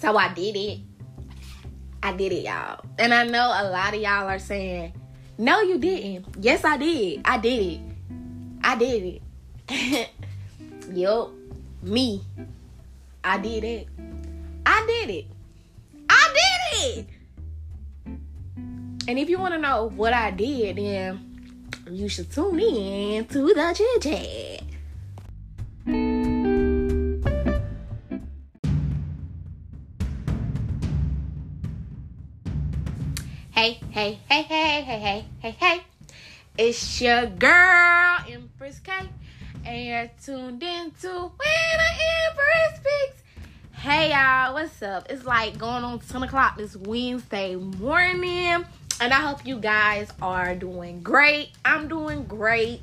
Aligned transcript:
So 0.00 0.16
I 0.16 0.32
did 0.32 0.56
it. 0.56 0.78
I 2.02 2.16
did 2.16 2.32
it, 2.32 2.44
y'all. 2.44 2.80
And 2.98 3.12
I 3.12 3.24
know 3.24 3.44
a 3.44 3.68
lot 3.68 3.94
of 3.94 4.00
y'all 4.00 4.26
are 4.26 4.38
saying, 4.38 4.94
no, 5.36 5.60
you 5.60 5.76
didn't. 5.76 6.24
Yes, 6.40 6.64
I 6.64 6.78
did. 6.78 7.20
I 7.22 7.36
did 7.36 7.66
it. 7.66 7.80
I 8.64 8.76
did 8.76 9.20
it. 9.68 10.10
yup. 10.94 11.32
Me. 11.82 12.24
I 13.22 13.36
did 13.36 13.62
it. 13.62 13.88
I 14.64 14.86
did 14.86 15.10
it. 15.10 15.26
I 16.08 16.34
did 16.34 16.98
it. 16.98 17.06
And 19.06 19.18
if 19.18 19.28
you 19.28 19.38
want 19.38 19.52
to 19.52 19.60
know 19.60 19.90
what 19.96 20.14
I 20.14 20.30
did, 20.30 20.76
then 20.76 21.60
you 21.90 22.08
should 22.08 22.32
tune 22.32 22.58
in 22.58 23.26
to 23.26 23.52
the 23.52 23.74
chit 23.76 24.02
chat. 24.02 24.69
Hey, 33.60 33.78
hey, 33.90 34.18
hey, 34.26 34.42
hey, 34.44 34.80
hey, 34.80 34.98
hey, 34.98 35.24
hey, 35.40 35.50
hey. 35.50 35.82
It's 36.56 36.98
your 36.98 37.26
girl, 37.26 38.16
Empress 38.26 38.78
K. 38.78 38.90
And 39.66 39.84
you're 39.84 40.10
tuned 40.24 40.62
into 40.62 41.08
When 41.08 41.30
the 41.36 41.90
Empress 42.24 42.76
Speaks. 42.76 43.22
Hey, 43.72 44.12
y'all, 44.12 44.54
what's 44.54 44.80
up? 44.80 45.08
It's 45.10 45.26
like 45.26 45.58
going 45.58 45.84
on 45.84 45.98
10 45.98 46.22
o'clock 46.22 46.56
this 46.56 46.74
Wednesday 46.74 47.54
morning. 47.54 48.64
And 48.98 49.12
I 49.12 49.20
hope 49.20 49.44
you 49.44 49.58
guys 49.58 50.08
are 50.22 50.54
doing 50.54 51.02
great. 51.02 51.50
I'm 51.62 51.86
doing 51.86 52.24
great. 52.24 52.80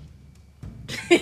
I'm 1.10 1.18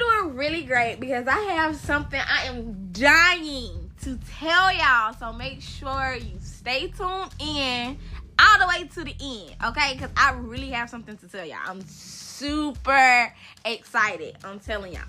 doing 0.00 0.34
really 0.34 0.64
great 0.64 0.98
because 0.98 1.28
I 1.28 1.38
have 1.38 1.76
something 1.76 2.20
I 2.20 2.46
am 2.46 2.90
dying 2.90 3.85
to 4.06 4.16
tell 4.38 4.72
y'all. 4.72 5.12
So 5.14 5.32
make 5.32 5.60
sure 5.60 6.14
you 6.14 6.38
stay 6.40 6.86
tuned 6.86 7.34
in 7.40 7.98
all 8.38 8.58
the 8.60 8.66
way 8.68 8.86
to 8.86 9.02
the 9.02 9.16
end, 9.20 9.56
okay? 9.64 9.94
Because 9.94 10.10
I 10.16 10.32
really 10.34 10.70
have 10.70 10.88
something 10.88 11.16
to 11.16 11.26
tell 11.28 11.44
y'all. 11.44 11.58
I'm 11.66 11.80
super 11.88 13.34
excited. 13.64 14.36
I'm 14.44 14.60
telling 14.60 14.92
y'all. 14.92 15.02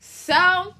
So 0.00 0.74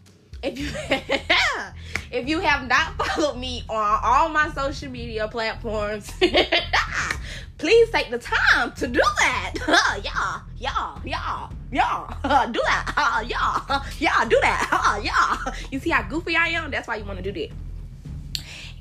if 0.45 0.59
you 0.59 0.69
if 2.13 2.29
you 2.29 2.39
have 2.41 2.69
not 2.69 2.97
followed 2.97 3.39
me 3.39 3.65
on 3.69 4.01
all 4.03 4.29
my 4.29 4.51
social 4.51 4.91
media 4.91 5.27
platforms, 5.27 6.13
please 7.59 7.91
take 7.91 8.11
the 8.11 8.19
time 8.19 8.73
to 8.73 8.87
do 8.87 9.01
that. 9.01 9.55
y'all, 10.05 10.43
y'all, 10.59 11.01
y'all, 11.05 11.51
y'all, 11.73 12.53
do 12.53 12.61
that. 12.67 13.25
y'all, 13.27 13.83
y'all, 13.99 14.29
do 14.29 14.39
that. 14.43 15.01
y'all. 15.03 15.55
You 15.71 15.81
see 15.81 15.91
how 15.91 16.03
goofy 16.03 16.37
I 16.37 16.49
am? 16.49 16.71
That's 16.71 16.87
why 16.87 16.97
you 16.97 17.05
want 17.05 17.23
to 17.23 17.33
do 17.33 17.41
that. 17.41 17.51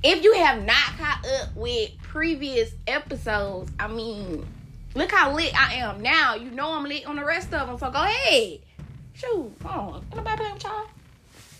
If 0.03 0.21
you 0.21 0.33
have 0.33 0.63
not 0.63 0.97
caught 0.97 1.25
up 1.41 1.55
with 1.55 1.91
previous 2.01 2.71
episodes, 2.87 3.71
I 3.79 3.87
mean, 3.87 4.45
look 4.95 5.09
how 5.11 5.33
lit 5.33 5.57
I 5.57 5.75
am 5.75 6.01
now. 6.01 6.35
You 6.35 6.51
know 6.51 6.73
I'm 6.73 6.83
lit 6.83 7.05
on 7.05 7.15
the 7.15 7.23
rest 7.23 7.53
of 7.53 7.67
them, 7.67 7.77
so 7.77 7.89
go 7.89 8.03
ahead. 8.03 8.59
Shoot, 9.13 9.53
come 9.61 9.71
on. 9.71 9.95
Ain't 9.95 10.15
nobody 10.17 10.37
playing 10.37 10.53
with 10.55 10.63
y'all. 10.65 10.87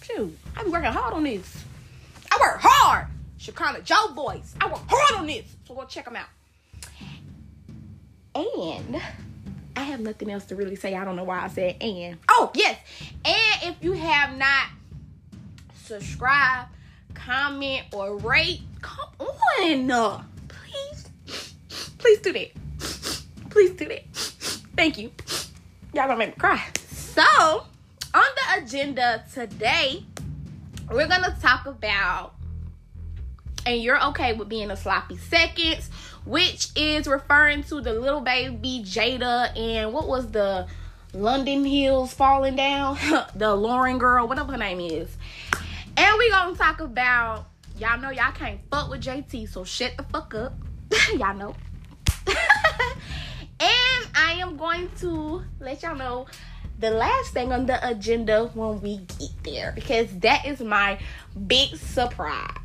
Shoot, 0.03 0.37
I 0.55 0.63
be 0.63 0.69
working 0.69 0.91
hard 0.91 1.13
on 1.13 1.23
this. 1.23 1.63
I 2.31 2.37
work 2.39 2.59
hard. 2.61 3.07
Shekinah 3.37 3.81
Jo 3.81 4.13
voice. 4.13 4.53
I 4.59 4.67
work 4.67 4.81
hard 4.87 5.21
on 5.21 5.27
this. 5.27 5.45
So 5.67 5.73
go 5.73 5.85
check 5.85 6.05
them 6.05 6.15
out. 6.15 6.27
And 8.35 9.01
I 9.75 9.81
have 9.83 9.99
nothing 9.99 10.31
else 10.31 10.45
to 10.45 10.55
really 10.55 10.75
say. 10.75 10.95
I 10.95 11.05
don't 11.05 11.15
know 11.15 11.23
why 11.23 11.43
I 11.43 11.47
said 11.47 11.81
and. 11.81 12.17
Oh, 12.29 12.51
yes. 12.55 12.77
And 13.23 13.63
if 13.63 13.75
you 13.81 13.93
have 13.93 14.37
not 14.37 14.67
subscribed, 15.83 16.69
comment, 17.13 17.85
or 17.93 18.17
rate, 18.17 18.61
come 18.81 19.09
on. 19.19 20.25
Please. 20.47 21.09
Please 21.97 22.19
do 22.19 22.33
that. 22.33 22.51
Please 23.49 23.71
do 23.71 23.87
that. 23.87 24.03
Thank 24.75 24.97
you. 24.97 25.11
Y'all 25.93 26.07
gonna 26.07 26.17
make 26.17 26.29
me 26.29 26.35
cry. 26.37 26.61
So, 26.89 27.65
on 28.13 28.23
the 28.35 28.63
agenda 28.63 29.23
today, 29.33 30.03
we're 30.91 31.07
gonna 31.07 31.35
talk 31.41 31.65
about, 31.65 32.35
and 33.65 33.81
you're 33.81 34.03
okay 34.09 34.33
with 34.33 34.49
being 34.49 34.69
a 34.71 34.77
sloppy 34.77 35.17
seconds, 35.17 35.89
which 36.25 36.67
is 36.75 37.07
referring 37.07 37.63
to 37.63 37.81
the 37.81 37.93
Lil 37.93 38.21
Baby 38.21 38.83
Jayda 38.85 39.57
and 39.57 39.93
what 39.93 40.07
was 40.07 40.31
the 40.31 40.67
London 41.13 41.65
Hills 41.65 42.13
falling 42.13 42.55
down, 42.55 42.97
the 43.35 43.55
Lauren 43.55 43.97
girl, 43.97 44.27
whatever 44.27 44.51
her 44.51 44.57
name 44.57 44.79
is. 44.79 45.15
And 45.97 46.17
we 46.17 46.29
gonna 46.29 46.55
talk 46.55 46.81
about 46.81 47.47
y'all 47.77 47.99
know 47.99 48.09
y'all 48.11 48.31
can't 48.31 48.59
fuck 48.69 48.89
with 48.89 49.01
JT, 49.01 49.49
so 49.49 49.63
shut 49.63 49.93
the 49.97 50.03
fuck 50.03 50.33
up. 50.35 50.53
y'all 51.13 51.35
know. 51.35 51.55
I 54.15 54.33
am 54.33 54.57
going 54.57 54.89
to 54.99 55.43
let 55.59 55.83
y'all 55.83 55.95
know 55.95 56.27
the 56.79 56.91
last 56.91 57.33
thing 57.33 57.51
on 57.51 57.65
the 57.65 57.85
agenda 57.87 58.47
when 58.53 58.81
we 58.81 58.97
get 59.19 59.31
there 59.43 59.71
because 59.73 60.07
that 60.19 60.45
is 60.45 60.59
my 60.61 60.99
big 61.47 61.75
surprise. 61.75 62.59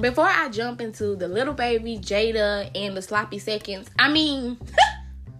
before 0.00 0.24
I 0.24 0.48
jump 0.48 0.80
into 0.80 1.14
the 1.14 1.28
Lil 1.28 1.52
Baby 1.52 1.98
Jayda 1.98 2.70
and 2.74 2.96
the 2.96 3.02
sloppy 3.02 3.38
seconds, 3.38 3.90
I 3.98 4.10
mean 4.10 4.58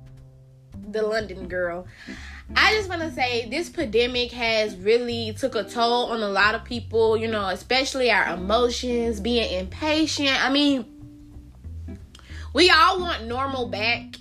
the 0.91 1.03
London 1.03 1.49
girl. 1.49 1.87
I 2.56 2.75
just 2.75 2.88
want 2.88 3.03
to 3.03 3.12
say 3.12 3.49
this 3.49 3.69
pandemic 3.69 4.33
has 4.33 4.77
really 4.77 5.34
took 5.38 5.55
a 5.55 5.65
toll 5.65 6.06
on 6.06 6.22
a 6.22 6.28
lot 6.28 6.55
of 6.55 6.65
people, 6.65 7.16
you 7.16 7.28
know, 7.28 7.49
especially 7.49 8.11
our 8.11 8.34
emotions, 8.34 9.21
being 9.21 9.61
impatient. 9.61 10.44
I 10.44 10.50
mean, 10.50 10.84
we 12.53 12.71
all 12.71 13.00
want 13.00 13.25
normal 13.27 13.69
back 13.69 14.16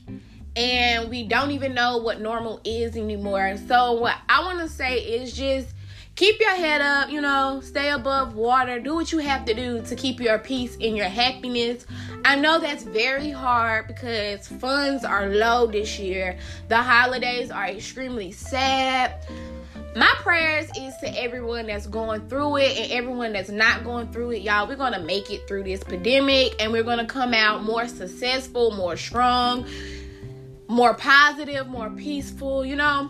and 0.56 1.10
we 1.10 1.24
don't 1.24 1.52
even 1.52 1.74
know 1.74 1.98
what 1.98 2.22
normal 2.22 2.62
is 2.64 2.96
anymore. 2.96 3.58
So 3.68 3.94
what 3.94 4.16
I 4.28 4.44
want 4.44 4.60
to 4.60 4.70
say 4.70 5.00
is 5.00 5.36
just 5.36 5.74
keep 6.20 6.38
your 6.42 6.54
head 6.54 6.82
up, 6.82 7.10
you 7.10 7.22
know, 7.22 7.62
stay 7.64 7.92
above 7.92 8.36
water, 8.36 8.78
do 8.78 8.94
what 8.94 9.10
you 9.10 9.20
have 9.20 9.46
to 9.46 9.54
do 9.54 9.82
to 9.82 9.96
keep 9.96 10.20
your 10.20 10.38
peace 10.38 10.76
and 10.82 10.98
your 10.98 11.08
happiness. 11.08 11.86
I 12.26 12.36
know 12.36 12.60
that's 12.60 12.84
very 12.84 13.30
hard 13.30 13.88
because 13.88 14.46
funds 14.46 15.06
are 15.06 15.30
low 15.30 15.68
this 15.68 15.98
year. 15.98 16.38
The 16.68 16.76
holidays 16.76 17.52
are 17.52 17.68
extremely 17.68 18.34
sad. 18.34 19.14
My 19.96 20.14
prayers 20.18 20.70
is 20.78 20.94
to 20.98 21.24
everyone 21.24 21.68
that's 21.68 21.88
going 21.88 22.28
through 22.28 22.58
it 22.58 22.78
and 22.78 22.92
everyone 22.92 23.32
that's 23.32 23.50
not 23.50 23.86
going 23.86 24.12
through 24.12 24.32
it, 24.32 24.42
y'all. 24.42 24.68
We're 24.68 24.76
going 24.76 24.92
to 24.92 25.02
make 25.02 25.32
it 25.32 25.48
through 25.48 25.64
this 25.64 25.86
pandemic 25.86 26.62
and 26.62 26.74
we're 26.74 26.84
going 26.84 27.00
to 27.00 27.06
come 27.06 27.34
out 27.34 27.64
more 27.64 27.88
successful, 27.88 28.72
more 28.72 28.98
strong, 28.98 29.66
more 30.68 30.96
positive, 30.96 31.68
more 31.68 31.90
peaceful, 31.90 32.66
you 32.66 32.76
know 32.76 33.10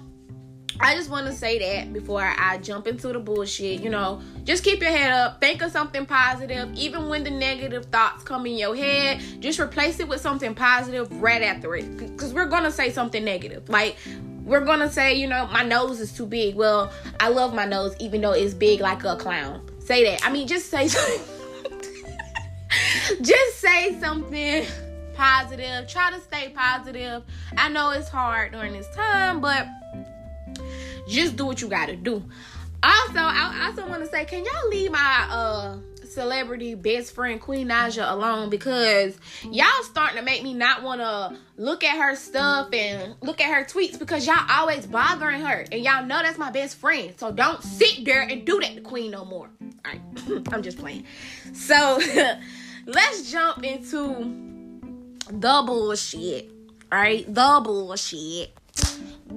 I 0.80 0.96
just 0.96 1.09
want 1.09 1.28
to 1.28 1.34
say 1.34 1.59
that 1.59 1.91
before 1.91 2.22
I 2.22 2.57
jump 2.59 2.88
into 2.88 3.09
the 3.09 3.19
bullshit. 3.19 3.81
You 3.81 3.90
know, 3.90 4.22
just 4.44 4.63
keep 4.63 4.81
your 4.81 4.91
head 4.91 5.12
up. 5.12 5.41
Think 5.41 5.62
of 5.62 5.72
something 5.72 6.06
positive. 6.06 6.74
Even 6.75 7.09
when 7.09 7.24
the 7.24 7.31
negative 7.31 7.85
thoughts 7.85 8.24
come 8.24 8.46
in 8.46 8.57
your 8.57 8.75
head, 8.75 9.22
just 9.40 9.59
replace 9.59 10.00
it 10.00 10.07
with 10.07 10.22
something 10.22 10.56
positive 10.56 11.12
right 11.22 11.41
after 11.41 11.75
it. 11.75 11.97
Because 11.97 12.34
we're 12.34 12.46
going 12.46 12.63
to 12.63 12.72
say 12.72 12.91
something 12.91 13.24
negative. 13.24 13.68
Like, 13.68 13.97
we're 14.44 14.63
going 14.63 14.80
to 14.80 14.90
say, 14.90 15.16
you 15.16 15.28
know, 15.28 15.47
my 15.47 15.63
nose 15.63 16.00
is 16.00 16.13
too 16.13 16.25
big. 16.25 16.56
Well, 16.56 16.91
I 17.19 17.30
love 17.30 17.53
my 17.53 17.66
nose, 17.66 17.96
even 18.00 18.22
though 18.22 18.31
it's 18.34 18.53
big 18.53 18.80
like 18.80 19.03
a 19.03 19.16
clown. 19.16 19.62
Say 19.80 20.03
that. 20.06 20.25
I 20.25 20.31
mean, 20.31 20.47
just 20.47 20.69
say 20.69 20.88
something. 20.88 21.25
just 23.22 23.60
say 23.60 24.00
something 24.00 24.65
positive. 25.13 25.88
Try 25.89 26.12
to 26.12 26.22
stay 26.22 26.54
positive. 26.56 27.24
I 27.57 27.68
know 27.69 27.89
it's 27.92 28.07
hard 28.07 28.54
during 28.54 28.72
this 28.72 28.88
time, 28.95 29.42
but 29.42 29.68
just 31.07 31.36
do 31.36 31.46
what 31.46 31.62
you 31.62 31.68
gotta 31.68 31.96
do. 31.96 32.24
Also, 32.81 33.19
I 33.19 33.68
also 33.68 33.90
want 33.90 34.04
to 34.04 34.10
say, 34.10 34.25
can 34.25 34.46
y'all 34.46 34.69
leave 34.69 34.92
my 34.92 35.28
uh 35.30 35.78
celebrity 36.10 36.75
best 36.75 37.13
friend 37.13 37.40
Queen 37.40 37.68
Naija 37.68 38.12
alone 38.12 38.50
because 38.50 39.18
y'all 39.44 39.84
starting 39.84 40.18
to 40.18 40.24
make 40.24 40.44
me 40.44 40.54
not 40.54 40.84
want 40.84 41.01
to 41.01 41.38
look 41.57 41.84
at 41.84 41.98
her 41.98 42.16
stuff 42.16 42.74
and 42.74 43.16
look 43.22 43.40
at 43.40 43.54
her 43.54 43.63
tweets 43.63 43.98
because 43.98 44.25
y'all 44.25 44.46
always 44.50 44.86
bothering 44.86 45.42
her 45.42 45.66
and 45.72 45.84
y'all 45.84 46.06
know 46.06 46.22
that's 46.22 46.38
my 46.38 46.51
best 46.51 46.78
friend. 46.78 47.13
So 47.18 47.31
don't 47.31 47.62
sit 47.63 48.06
there 48.06 48.22
and 48.22 48.46
do 48.46 48.60
that 48.60 48.75
to 48.75 48.81
Queen 48.81 49.12
no 49.12 49.25
more. 49.25 49.50
All 49.86 49.92
right, 49.92 50.01
I'm 50.54 50.63
just 50.63 50.78
playing. 50.78 51.06
So 51.54 52.00
let's 52.86 53.31
jump 53.31 53.63
into 53.63 54.80
the 55.30 55.63
bullshit. 55.66 56.51
All 56.92 57.00
right, 57.00 57.25
the 57.34 57.62
bullshit. 57.63 58.58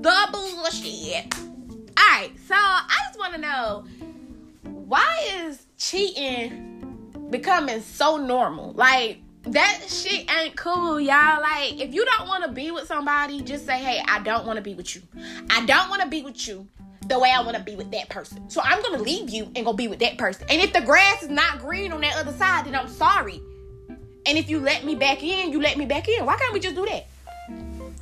The 0.03 0.29
bullshit. 0.33 1.33
All 1.39 2.05
right, 2.11 2.33
so 2.49 2.57
I 2.57 2.97
just 3.07 3.19
want 3.21 3.35
to 3.35 3.41
know 3.41 3.85
why 4.65 5.29
is 5.45 5.65
cheating 5.79 7.29
becoming 7.31 7.81
so 7.81 8.17
normal? 8.17 8.73
Like, 8.73 9.19
that 9.45 9.83
shit 9.87 10.29
ain't 10.29 10.57
cool, 10.57 11.01
y'all. 11.01 11.41
Like, 11.41 11.81
if 11.81 11.95
you 11.95 12.05
don't 12.05 12.27
want 12.27 12.43
to 12.43 12.51
be 12.51 12.73
with 12.73 12.89
somebody, 12.89 13.43
just 13.43 13.65
say, 13.65 13.79
hey, 13.79 14.03
I 14.09 14.19
don't 14.19 14.45
want 14.45 14.57
to 14.57 14.61
be 14.61 14.75
with 14.75 14.97
you. 14.97 15.03
I 15.51 15.65
don't 15.67 15.89
want 15.89 16.03
to 16.03 16.09
be 16.09 16.23
with 16.23 16.49
you 16.49 16.67
the 17.07 17.21
way 17.21 17.31
I 17.31 17.41
want 17.41 17.57
to 17.57 17.63
be 17.63 17.77
with 17.77 17.93
that 17.93 18.09
person. 18.09 18.51
So 18.51 18.61
I'm 18.61 18.83
gonna 18.83 19.03
leave 19.03 19.31
you 19.31 19.53
and 19.55 19.65
go 19.65 19.73
be 19.73 19.87
with 19.87 20.01
that 20.01 20.19
person. 20.19 20.49
And 20.51 20.61
if 20.61 20.73
the 20.73 20.81
grass 20.81 21.23
is 21.23 21.29
not 21.29 21.61
green 21.61 21.93
on 21.93 22.01
that 22.01 22.17
other 22.17 22.33
side, 22.33 22.65
then 22.65 22.75
I'm 22.75 22.89
sorry. 22.89 23.41
And 24.27 24.37
if 24.37 24.51
you 24.51 24.59
let 24.59 24.85
me 24.85 24.97
back 24.97 25.23
in, 25.23 25.53
you 25.53 25.61
let 25.61 25.77
me 25.77 25.87
back 25.87 26.09
in. 26.09 26.27
Why 26.27 26.37
can't 26.37 26.53
we 26.53 26.59
just 26.59 26.75
do 26.75 26.87
that? 26.87 27.07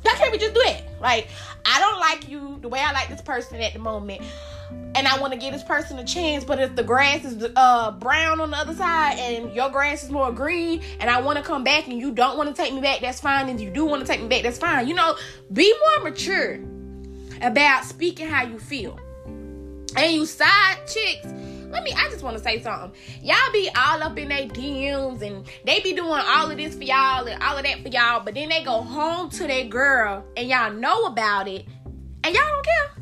Why 0.03 0.13
can't 0.15 0.31
we 0.31 0.37
just 0.37 0.53
do 0.53 0.61
that? 0.65 0.83
Like, 0.99 1.27
I 1.65 1.79
don't 1.79 1.99
like 1.99 2.29
you 2.29 2.59
the 2.61 2.69
way 2.69 2.79
I 2.79 2.91
like 2.91 3.09
this 3.09 3.21
person 3.21 3.61
at 3.61 3.73
the 3.73 3.79
moment. 3.79 4.21
And 4.95 5.07
I 5.07 5.19
want 5.19 5.33
to 5.33 5.39
give 5.39 5.53
this 5.53 5.63
person 5.63 5.99
a 5.99 6.03
chance, 6.03 6.43
but 6.43 6.59
if 6.59 6.75
the 6.75 6.83
grass 6.83 7.25
is 7.25 7.45
uh, 7.55 7.91
brown 7.91 8.39
on 8.39 8.51
the 8.51 8.57
other 8.57 8.73
side 8.73 9.17
and 9.19 9.53
your 9.53 9.69
grass 9.69 10.03
is 10.03 10.09
more 10.09 10.31
green, 10.31 10.81
and 10.99 11.09
I 11.09 11.21
want 11.21 11.37
to 11.37 11.43
come 11.43 11.63
back 11.63 11.87
and 11.87 11.99
you 11.99 12.11
don't 12.11 12.37
want 12.37 12.53
to 12.53 12.55
take 12.55 12.73
me 12.73 12.81
back, 12.81 13.01
that's 13.01 13.19
fine. 13.19 13.49
And 13.49 13.59
you 13.59 13.69
do 13.69 13.85
want 13.85 14.01
to 14.01 14.07
take 14.07 14.21
me 14.21 14.27
back, 14.27 14.43
that's 14.43 14.57
fine. 14.57 14.87
You 14.87 14.95
know, 14.95 15.17
be 15.51 15.73
more 15.73 16.09
mature 16.09 16.59
about 17.41 17.83
speaking 17.83 18.27
how 18.27 18.43
you 18.43 18.59
feel. 18.59 18.97
And 19.97 20.13
you 20.13 20.25
side 20.25 20.77
chicks, 20.87 21.27
let 21.71 21.83
me, 21.83 21.93
I 21.93 22.09
just 22.09 22.23
want 22.23 22.37
to 22.37 22.43
say 22.43 22.61
something. 22.61 22.91
Y'all 23.21 23.51
be 23.51 23.69
all 23.75 24.03
up 24.03 24.17
in 24.17 24.29
their 24.29 24.47
DMs 24.47 25.21
and 25.21 25.45
they 25.65 25.79
be 25.79 25.93
doing 25.93 26.21
all 26.25 26.51
of 26.51 26.57
this 26.57 26.75
for 26.75 26.83
y'all 26.83 27.25
and 27.25 27.41
all 27.41 27.57
of 27.57 27.63
that 27.63 27.81
for 27.81 27.89
y'all, 27.89 28.23
but 28.23 28.33
then 28.33 28.49
they 28.49 28.63
go 28.63 28.81
home 28.81 29.29
to 29.31 29.47
their 29.47 29.65
girl 29.65 30.23
and 30.35 30.47
y'all 30.47 30.73
know 30.73 31.05
about 31.05 31.47
it 31.47 31.65
and 32.23 32.35
y'all 32.35 32.43
don't 32.47 32.65
care. 32.65 33.01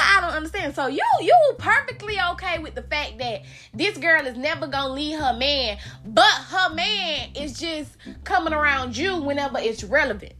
I 0.00 0.20
don't 0.20 0.32
understand. 0.32 0.74
So 0.74 0.86
you 0.86 1.02
you 1.20 1.54
perfectly 1.58 2.16
okay 2.32 2.58
with 2.58 2.74
the 2.74 2.82
fact 2.82 3.18
that 3.18 3.42
this 3.74 3.96
girl 3.98 4.26
is 4.26 4.36
never 4.36 4.66
gonna 4.66 4.92
leave 4.92 5.18
her 5.18 5.36
man, 5.36 5.78
but 6.04 6.30
her 6.48 6.74
man 6.74 7.30
is 7.34 7.58
just 7.58 7.96
coming 8.24 8.52
around 8.52 8.96
you 8.96 9.20
whenever 9.20 9.58
it's 9.58 9.84
relevant. 9.84 10.32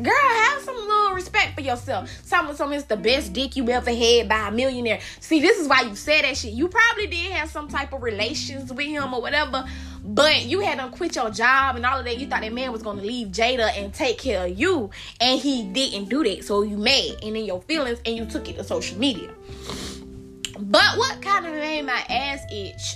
Girl, 0.00 0.14
have 0.14 0.62
some 0.62 0.76
little 0.76 1.12
respect 1.12 1.54
for 1.54 1.60
yourself. 1.60 2.10
Some 2.24 2.54
some 2.56 2.72
is 2.72 2.84
the 2.84 2.96
best 2.96 3.32
dick 3.32 3.56
you 3.56 3.68
ever 3.68 3.92
had 3.92 4.28
by 4.28 4.48
a 4.48 4.50
millionaire. 4.50 5.00
See, 5.20 5.40
this 5.40 5.58
is 5.58 5.68
why 5.68 5.82
you 5.82 5.94
said 5.94 6.24
that 6.24 6.36
shit. 6.36 6.52
You 6.52 6.68
probably 6.68 7.08
did 7.08 7.32
have 7.32 7.50
some 7.50 7.68
type 7.68 7.92
of 7.92 8.02
relations 8.02 8.72
with 8.72 8.86
him 8.86 9.12
or 9.12 9.20
whatever, 9.20 9.64
but 10.02 10.46
you 10.46 10.60
had 10.60 10.78
to 10.78 10.88
quit 10.96 11.16
your 11.16 11.30
job 11.30 11.76
and 11.76 11.84
all 11.84 11.98
of 11.98 12.06
that. 12.06 12.18
You 12.18 12.26
thought 12.26 12.40
that 12.40 12.52
man 12.52 12.72
was 12.72 12.82
gonna 12.82 13.02
leave 13.02 13.28
Jayda 13.28 13.76
and 13.76 13.92
take 13.92 14.18
care 14.18 14.46
of 14.46 14.58
you, 14.58 14.90
and 15.20 15.38
he 15.38 15.64
didn't 15.64 16.08
do 16.08 16.24
that. 16.24 16.44
So 16.44 16.62
you 16.62 16.78
mad 16.78 17.16
and 17.22 17.36
in 17.36 17.44
your 17.44 17.60
feelings, 17.62 18.00
and 18.06 18.16
you 18.16 18.24
took 18.24 18.48
it 18.48 18.56
to 18.56 18.64
social 18.64 18.98
media. 18.98 19.30
But 20.58 20.96
what 20.96 21.20
kind 21.20 21.46
of 21.46 21.52
made 21.52 21.82
my 21.82 22.02
ass 22.08 22.40
itch 22.50 22.94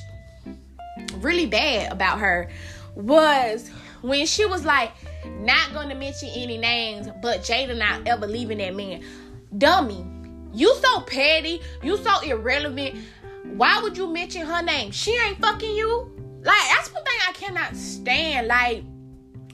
really 1.16 1.46
bad 1.46 1.92
about 1.92 2.20
her 2.20 2.48
was 2.94 3.70
when 4.00 4.24
she 4.24 4.46
was 4.46 4.64
like 4.64 4.92
not 5.40 5.72
gonna 5.72 5.94
mention 5.94 6.28
any 6.34 6.58
names, 6.58 7.08
but 7.22 7.40
Jayda 7.40 7.76
not 7.76 8.06
ever 8.06 8.26
leaving 8.26 8.58
that 8.58 8.74
man. 8.74 9.02
Dummy, 9.56 10.04
you 10.52 10.74
so 10.76 11.00
petty, 11.00 11.60
you 11.82 11.96
so 11.98 12.20
irrelevant. 12.20 12.96
Why 13.54 13.80
would 13.80 13.96
you 13.96 14.12
mention 14.12 14.46
her 14.46 14.62
name? 14.62 14.90
She 14.90 15.16
ain't 15.16 15.38
fucking 15.38 15.74
you. 15.74 16.12
Like 16.42 16.62
that's 16.68 16.92
one 16.92 17.04
thing 17.04 17.18
I 17.28 17.32
cannot 17.32 17.76
stand. 17.76 18.48
Like 18.48 18.84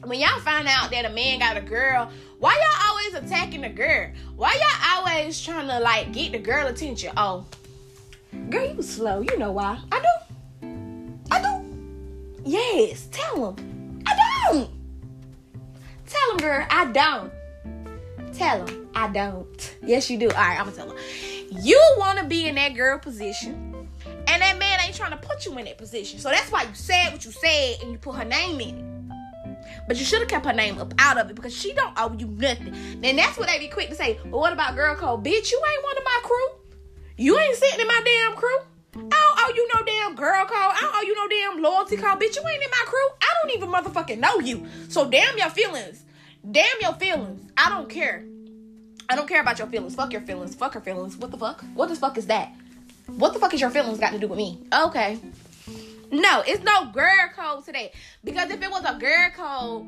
when 0.04 0.20
y'all 0.20 0.40
find 0.40 0.66
out 0.68 0.90
that 0.90 1.04
a 1.04 1.10
man 1.10 1.38
got 1.38 1.56
a 1.56 1.60
girl, 1.60 2.10
why 2.38 2.54
y'all 2.54 2.90
always 2.90 3.14
attacking 3.14 3.60
the 3.60 3.68
girl? 3.68 4.10
Why 4.36 4.52
y'all 4.54 4.98
always 4.98 5.40
trying 5.40 5.68
to 5.68 5.78
like 5.78 6.12
get 6.12 6.32
the 6.32 6.38
girl 6.38 6.66
attention? 6.66 7.12
Oh, 7.16 7.46
girl, 8.50 8.74
you 8.74 8.82
slow. 8.82 9.20
You 9.20 9.38
know 9.38 9.52
why? 9.52 9.78
I 9.92 10.00
do. 10.00 11.26
I 11.30 11.40
do. 11.40 12.42
Yes, 12.44 13.08
tell 13.12 13.52
him. 13.52 14.02
I 14.06 14.50
don't. 14.50 14.70
Tell 16.12 16.30
him, 16.32 16.36
girl, 16.38 16.66
I 16.68 16.92
don't. 16.92 17.32
Tell 18.34 18.66
him, 18.66 18.88
I 18.94 19.08
don't. 19.08 19.76
Yes, 19.82 20.10
you 20.10 20.18
do. 20.18 20.28
All 20.28 20.34
right, 20.34 20.58
I'm 20.58 20.66
gonna 20.66 20.76
tell 20.76 20.90
him. 20.90 20.98
You 21.50 21.80
want 21.96 22.18
to 22.18 22.26
be 22.26 22.46
in 22.46 22.54
that 22.56 22.74
girl 22.74 22.98
position, 22.98 23.88
and 24.26 24.42
that 24.42 24.58
man 24.58 24.78
ain't 24.84 24.94
trying 24.94 25.12
to 25.12 25.16
put 25.16 25.46
you 25.46 25.56
in 25.56 25.64
that 25.64 25.78
position. 25.78 26.18
So 26.18 26.28
that's 26.28 26.52
why 26.52 26.64
you 26.64 26.74
said 26.74 27.12
what 27.12 27.24
you 27.24 27.30
said, 27.30 27.76
and 27.82 27.92
you 27.92 27.98
put 27.98 28.16
her 28.16 28.26
name 28.26 28.60
in 28.60 28.78
it. 28.78 28.84
But 29.88 29.98
you 29.98 30.04
should 30.04 30.20
have 30.20 30.28
kept 30.28 30.44
her 30.44 30.52
name 30.52 30.78
up 30.78 30.92
out 30.98 31.18
of 31.18 31.30
it 31.30 31.34
because 31.34 31.56
she 31.56 31.72
don't 31.72 31.94
owe 31.96 32.12
you 32.12 32.26
nothing. 32.26 33.00
Then 33.00 33.16
that's 33.16 33.38
what 33.38 33.48
they 33.48 33.58
be 33.58 33.68
quick 33.68 33.88
to 33.88 33.94
say. 33.94 34.18
Well, 34.24 34.40
what 34.40 34.52
about 34.52 34.76
girl 34.76 34.94
code? 34.94 35.24
Bitch, 35.24 35.50
you 35.50 35.62
ain't 35.72 35.84
one 35.84 35.96
of 35.96 36.04
my 36.04 36.20
crew. 36.22 36.48
You 37.16 37.38
ain't 37.38 37.56
sitting 37.56 37.80
in 37.80 37.86
my 37.86 38.00
damn 38.04 38.36
crew. 38.36 38.58
I 38.94 38.98
don't 38.98 39.10
owe 39.10 39.52
you 39.54 39.68
no 39.74 39.84
damn 39.84 40.14
girl 40.14 40.44
code. 40.44 40.52
I 40.52 40.78
don't 40.82 40.94
owe 40.94 41.02
you 41.02 41.14
no 41.14 41.28
damn 41.28 41.62
loyalty 41.62 41.96
code. 41.96 42.20
Bitch, 42.20 42.36
you 42.36 42.42
ain't 42.46 42.62
in 42.62 42.70
my 42.70 42.84
crew. 42.86 43.08
I 43.20 43.34
don't 43.42 43.56
even 43.56 43.70
motherfucking 43.70 44.18
know 44.18 44.38
you. 44.40 44.66
So 44.88 45.08
damn 45.08 45.38
your 45.38 45.50
feelings. 45.50 46.04
Damn 46.50 46.80
your 46.80 46.92
feelings. 46.94 47.50
I 47.56 47.70
don't 47.70 47.88
care. 47.88 48.24
I 49.08 49.16
don't 49.16 49.28
care 49.28 49.40
about 49.40 49.58
your 49.58 49.68
feelings. 49.68 49.94
Fuck 49.94 50.12
your 50.12 50.22
feelings. 50.22 50.54
Fuck 50.54 50.74
her 50.74 50.80
feelings. 50.80 51.16
What 51.16 51.30
the 51.30 51.38
fuck? 51.38 51.62
What 51.74 51.88
the 51.88 51.96
fuck 51.96 52.18
is 52.18 52.26
that? 52.26 52.54
What 53.06 53.32
the 53.32 53.38
fuck 53.38 53.54
is 53.54 53.60
your 53.60 53.70
feelings 53.70 53.98
got 53.98 54.12
to 54.12 54.18
do 54.18 54.28
with 54.28 54.38
me? 54.38 54.60
Okay. 54.72 55.18
No, 56.10 56.42
it's 56.46 56.62
no 56.62 56.86
girl 56.92 57.30
code 57.34 57.64
today. 57.64 57.92
Because 58.22 58.50
if 58.50 58.62
it 58.62 58.70
was 58.70 58.84
a 58.84 58.98
girl 58.98 59.30
code, 59.34 59.86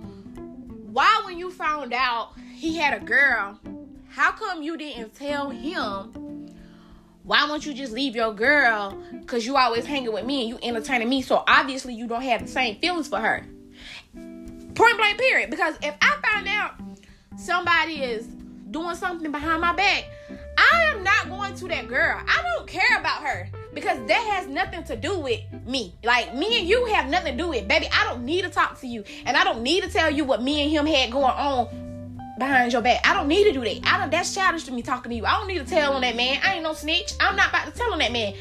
why 0.93 1.23
when 1.27 1.39
you 1.39 1.51
found 1.51 1.93
out 1.93 2.33
he 2.55 2.77
had 2.77 3.01
a 3.01 3.05
girl, 3.05 3.59
how 4.09 4.33
come 4.33 4.63
you 4.63 4.77
didn't 4.77 5.15
tell 5.15 5.51
him? 5.51 6.34
Why 7.25 7.49
won't 7.49 7.65
you 7.65 7.73
just 7.73 7.93
leave 7.93 8.15
your 8.15 8.35
girl? 8.35 9.03
Cause 9.27 9.47
you 9.47 9.57
always 9.57 9.87
hanging 9.87 10.13
with 10.13 10.27
me 10.27 10.43
and 10.43 10.51
you 10.51 10.69
entertaining 10.69 11.09
me. 11.09 11.23
So 11.23 11.43
obviously 11.49 11.95
you 11.95 12.07
don't 12.07 12.23
have 12.23 12.43
the 12.43 12.49
same 12.49 12.77
feelings 12.77 13.09
for 13.09 13.19
her. 13.19 13.47
Point 14.15 14.97
blank, 14.99 15.19
period. 15.19 15.49
Because 15.49 15.75
if 15.83 15.95
I 16.03 16.17
find 16.23 16.47
out 16.47 16.75
somebody 17.39 18.03
is 18.03 18.27
doing 18.71 18.95
something 18.95 19.33
behind 19.33 19.63
my 19.63 19.75
back, 19.75 20.05
I 20.59 20.85
am 20.85 21.03
not 21.03 21.31
going 21.31 21.55
to 21.55 21.69
that 21.69 21.89
girl. 21.89 22.21
I 22.29 22.43
don't 22.43 22.69
care 22.69 22.99
about 22.99 23.23
her 23.23 23.49
because 23.73 23.99
that 24.07 24.23
has 24.35 24.47
nothing 24.47 24.85
to 24.85 24.95
do 24.95 25.19
with 25.19 25.41
me. 25.67 25.95
Like 26.05 26.35
me 26.35 26.59
and 26.61 26.69
you 26.69 26.85
have 26.87 27.09
nothing 27.09 27.39
to 27.39 27.43
do 27.43 27.49
with, 27.49 27.67
baby. 27.67 27.89
I 27.91 28.05
don't 28.05 28.25
need 28.25 28.43
to 28.43 28.51
talk 28.51 28.79
to 28.81 28.87
you, 28.87 29.03
and 29.25 29.37
I 29.37 29.45
don't 29.45 29.63
need 29.63 29.83
to 29.83 29.91
tell 29.91 30.11
you 30.11 30.25
what 30.25 30.43
me 30.43 30.63
and 30.63 30.71
him 30.71 30.87
had 30.87 31.11
going 31.11 31.25
on 31.25 31.84
behind 32.39 32.73
your 32.73 32.83
back. 32.83 33.07
I 33.07 33.15
don't 33.15 33.29
need 33.29 33.45
to 33.45 33.53
do 33.53 33.61
that. 33.61 33.81
I 33.87 33.99
don't. 33.99 34.11
That's 34.11 34.35
childish 34.35 34.65
to 34.65 34.73
me 34.73 34.83
talking 34.83 35.11
to 35.11 35.17
you. 35.17 35.25
I 35.25 35.39
don't 35.39 35.49
need 35.49 35.59
to 35.59 35.65
tell 35.65 35.95
on 35.95 36.03
that 36.03 36.17
man. 36.17 36.41
I 36.43 36.55
ain't 36.55 36.63
no 36.63 36.75
snitch. 36.75 37.13
I'm 37.21 37.37
not 37.37 37.51
about 37.51 37.67
to 37.67 37.73
tell 37.73 37.93
on 37.93 37.99
that 37.99 38.13
man. 38.13 38.35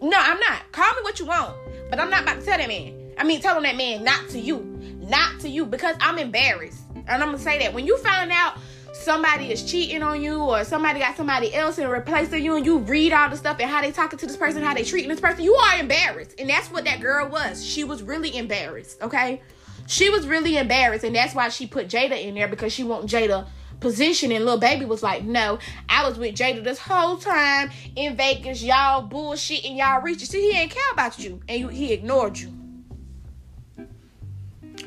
No, 0.00 0.16
I'm 0.18 0.38
not. 0.40 0.70
Call 0.72 0.92
me 0.94 1.02
what 1.02 1.18
you 1.18 1.26
want, 1.26 1.56
but 1.90 1.98
I'm 1.98 2.10
not 2.10 2.22
about 2.22 2.40
to 2.40 2.44
tell 2.44 2.58
that 2.58 2.68
man. 2.68 2.94
I 3.16 3.24
mean, 3.24 3.40
tell 3.40 3.56
on 3.56 3.62
that 3.62 3.76
man, 3.76 4.04
not 4.04 4.28
to 4.30 4.40
you 4.40 4.74
not 5.08 5.40
to 5.40 5.48
you 5.48 5.66
because 5.66 5.96
I'm 6.00 6.18
embarrassed. 6.18 6.82
And 6.94 7.22
I'm 7.22 7.30
gonna 7.30 7.38
say 7.38 7.58
that 7.60 7.72
when 7.74 7.86
you 7.86 7.96
find 7.98 8.30
out 8.32 8.56
somebody 8.92 9.50
is 9.50 9.62
cheating 9.70 10.02
on 10.02 10.22
you 10.22 10.40
or 10.40 10.64
somebody 10.64 11.00
got 11.00 11.16
somebody 11.16 11.52
else 11.54 11.78
and 11.78 11.90
replacing 11.90 12.44
you 12.44 12.56
and 12.56 12.64
you 12.64 12.78
read 12.78 13.12
all 13.12 13.28
the 13.28 13.36
stuff 13.36 13.58
and 13.60 13.68
how 13.68 13.80
they 13.80 13.92
talking 13.92 14.18
to 14.18 14.26
this 14.26 14.36
person, 14.36 14.62
how 14.62 14.74
they 14.74 14.84
treating 14.84 15.10
this 15.10 15.20
person, 15.20 15.44
you 15.44 15.54
are 15.54 15.78
embarrassed. 15.78 16.34
And 16.38 16.48
that's 16.48 16.68
what 16.70 16.84
that 16.84 17.00
girl 17.00 17.28
was. 17.28 17.64
She 17.64 17.84
was 17.84 18.02
really 18.02 18.36
embarrassed, 18.36 19.02
okay? 19.02 19.42
She 19.86 20.10
was 20.10 20.26
really 20.26 20.56
embarrassed, 20.56 21.04
and 21.04 21.14
that's 21.14 21.34
why 21.34 21.48
she 21.48 21.66
put 21.66 21.88
Jayda 21.88 22.22
in 22.22 22.34
there 22.34 22.48
because 22.48 22.72
she 22.72 22.84
want 22.84 23.06
Jayda 23.06 23.46
position. 23.80 24.32
And 24.32 24.44
Lil 24.44 24.58
Baby 24.58 24.84
was 24.84 25.02
like, 25.02 25.24
No, 25.24 25.58
I 25.88 26.08
was 26.08 26.18
with 26.18 26.34
Jayda 26.34 26.64
this 26.64 26.78
whole 26.78 27.16
time 27.16 27.70
in 27.96 28.16
Vegas. 28.16 28.62
Y'all 28.62 29.02
bullshit 29.02 29.64
and 29.64 29.76
y'all 29.76 30.00
reaching. 30.00 30.26
See, 30.26 30.42
he 30.42 30.52
didn't 30.52 30.72
care 30.72 30.90
about 30.92 31.18
you, 31.18 31.40
and 31.48 31.60
you, 31.60 31.68
he 31.68 31.92
ignored 31.92 32.38
you. 32.38 32.52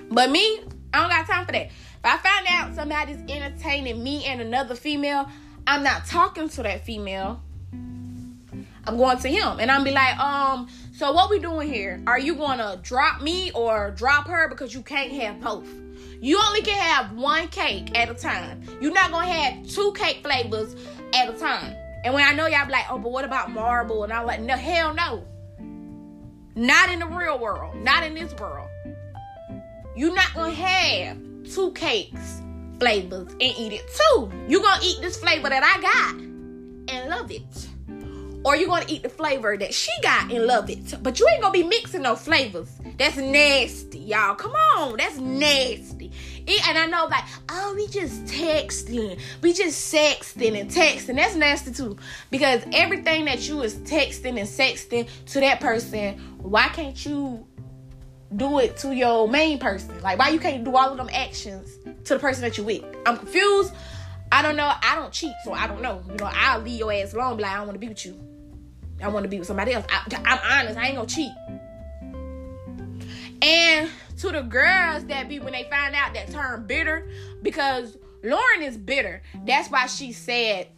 But 0.09 0.31
me, 0.31 0.61
I 0.93 1.01
don't 1.01 1.09
got 1.09 1.27
time 1.27 1.45
for 1.45 1.51
that. 1.51 1.67
If 1.67 1.99
I 2.03 2.17
find 2.17 2.47
out 2.49 2.75
somebody's 2.75 3.19
entertaining 3.29 4.01
me 4.01 4.25
and 4.25 4.41
another 4.41 4.75
female, 4.75 5.29
I'm 5.65 5.83
not 5.83 6.05
talking 6.05 6.47
to 6.49 6.63
that 6.63 6.85
female. 6.85 7.41
I'm 8.87 8.95
going 8.95 9.17
to 9.19 9.27
him 9.27 9.59
and 9.59 9.69
I'm 9.69 9.83
be 9.83 9.91
like, 9.91 10.17
um, 10.17 10.69
so 10.97 11.11
what 11.11 11.29
we 11.29 11.37
doing 11.37 11.71
here? 11.71 12.01
Are 12.07 12.17
you 12.17 12.33
gonna 12.33 12.79
drop 12.81 13.21
me 13.21 13.51
or 13.51 13.91
drop 13.91 14.27
her 14.27 14.49
because 14.49 14.73
you 14.73 14.81
can't 14.81 15.11
have 15.11 15.39
both? 15.39 15.69
You 16.19 16.39
only 16.43 16.63
can 16.63 16.75
have 16.75 17.15
one 17.15 17.49
cake 17.49 17.95
at 17.95 18.09
a 18.09 18.15
time. 18.15 18.63
You're 18.81 18.93
not 18.93 19.11
gonna 19.11 19.27
have 19.27 19.67
two 19.67 19.93
cake 19.93 20.23
flavors 20.23 20.75
at 21.13 21.29
a 21.29 21.37
time. 21.37 21.75
And 22.03 22.15
when 22.15 22.23
I 22.23 22.31
know 22.31 22.47
y'all 22.47 22.65
be 22.65 22.71
like, 22.71 22.85
oh, 22.89 22.97
but 22.97 23.11
what 23.11 23.25
about 23.25 23.51
marble? 23.51 24.05
And 24.05 24.11
I'm 24.11 24.25
like, 24.25 24.41
no, 24.41 24.55
hell 24.55 24.95
no. 24.95 25.23
Not 26.55 26.89
in 26.89 26.97
the 26.97 27.05
real 27.05 27.37
world. 27.37 27.75
Not 27.75 28.01
in 28.01 28.15
this 28.15 28.33
world. 28.33 28.67
You're 29.95 30.15
not 30.15 30.33
gonna 30.33 30.51
have 30.51 31.17
two 31.53 31.73
cakes 31.73 32.41
flavors 32.79 33.31
and 33.33 33.41
eat 33.41 33.73
it 33.73 33.85
too. 33.87 34.31
You're 34.47 34.63
gonna 34.63 34.81
eat 34.83 34.99
this 35.01 35.17
flavor 35.17 35.49
that 35.49 35.63
I 35.63 35.79
got 35.79 36.95
and 36.95 37.07
love 37.07 37.29
it. 37.29 37.67
Or 38.47 38.55
you're 38.55 38.69
gonna 38.69 38.85
eat 38.87 39.03
the 39.03 39.09
flavor 39.09 39.57
that 39.57 39.73
she 39.73 39.91
got 40.01 40.31
and 40.31 40.45
love 40.45 40.69
it. 40.69 41.03
But 41.03 41.19
you 41.19 41.27
ain't 41.27 41.41
gonna 41.41 41.51
be 41.51 41.63
mixing 41.63 42.03
no 42.03 42.15
flavors. 42.15 42.69
That's 42.97 43.17
nasty, 43.17 43.99
y'all. 43.99 44.35
Come 44.35 44.53
on, 44.53 44.95
that's 44.95 45.17
nasty. 45.17 46.13
It, 46.47 46.65
and 46.65 46.77
I 46.77 46.85
know, 46.85 47.07
like, 47.07 47.25
oh, 47.49 47.73
we 47.75 47.87
just 47.87 48.23
texting, 48.23 49.19
we 49.41 49.51
just 49.51 49.93
sexting 49.93 50.57
and 50.57 50.71
texting. 50.71 51.17
That's 51.17 51.35
nasty 51.35 51.73
too, 51.73 51.97
because 52.31 52.63
everything 52.71 53.25
that 53.25 53.45
you 53.49 53.63
is 53.63 53.75
texting 53.79 54.39
and 54.39 54.47
sexting 54.47 55.09
to 55.25 55.39
that 55.41 55.59
person, 55.59 56.17
why 56.37 56.69
can't 56.69 57.05
you 57.05 57.45
do 58.33 58.59
it 58.59 58.77
to 58.77 58.95
your 58.95 59.27
main 59.27 59.59
person? 59.59 59.99
Like, 60.01 60.19
why 60.19 60.29
you 60.29 60.39
can't 60.39 60.63
do 60.63 60.73
all 60.73 60.89
of 60.89 60.95
them 60.95 61.09
actions 61.11 61.69
to 62.05 62.13
the 62.13 62.19
person 62.19 62.43
that 62.43 62.57
you 62.57 62.63
with? 62.63 62.85
I'm 63.05 63.17
confused. 63.17 63.73
I 64.31 64.41
don't 64.41 64.55
know. 64.55 64.71
I 64.81 64.95
don't 64.95 65.11
cheat, 65.11 65.33
so 65.43 65.51
I 65.51 65.67
don't 65.67 65.81
know. 65.81 66.01
You 66.09 66.15
know, 66.15 66.29
I'll 66.31 66.61
leave 66.61 66.79
your 66.79 66.93
ass 66.93 67.13
alone. 67.13 67.35
Be 67.35 67.43
like, 67.43 67.51
I 67.51 67.57
don't 67.57 67.67
want 67.67 67.75
to 67.75 67.79
be 67.79 67.89
with 67.89 68.05
you. 68.05 68.36
I 69.01 69.07
want 69.09 69.23
to 69.23 69.29
be 69.29 69.37
with 69.37 69.47
somebody 69.47 69.73
else. 69.73 69.85
I, 69.89 70.21
I'm 70.25 70.39
honest. 70.59 70.77
I 70.77 70.87
ain't 70.87 70.95
gonna 70.95 71.07
cheat. 71.07 71.31
And 73.41 73.89
to 74.17 74.31
the 74.31 74.41
girls 74.41 75.05
that 75.05 75.29
be 75.29 75.39
when 75.39 75.53
they 75.53 75.63
find 75.69 75.95
out 75.95 76.13
that 76.13 76.31
turn 76.31 76.65
bitter, 76.65 77.07
because 77.41 77.97
Lauren 78.23 78.63
is 78.63 78.77
bitter. 78.77 79.21
That's 79.45 79.69
why 79.69 79.85
she 79.87 80.11
said 80.11 80.69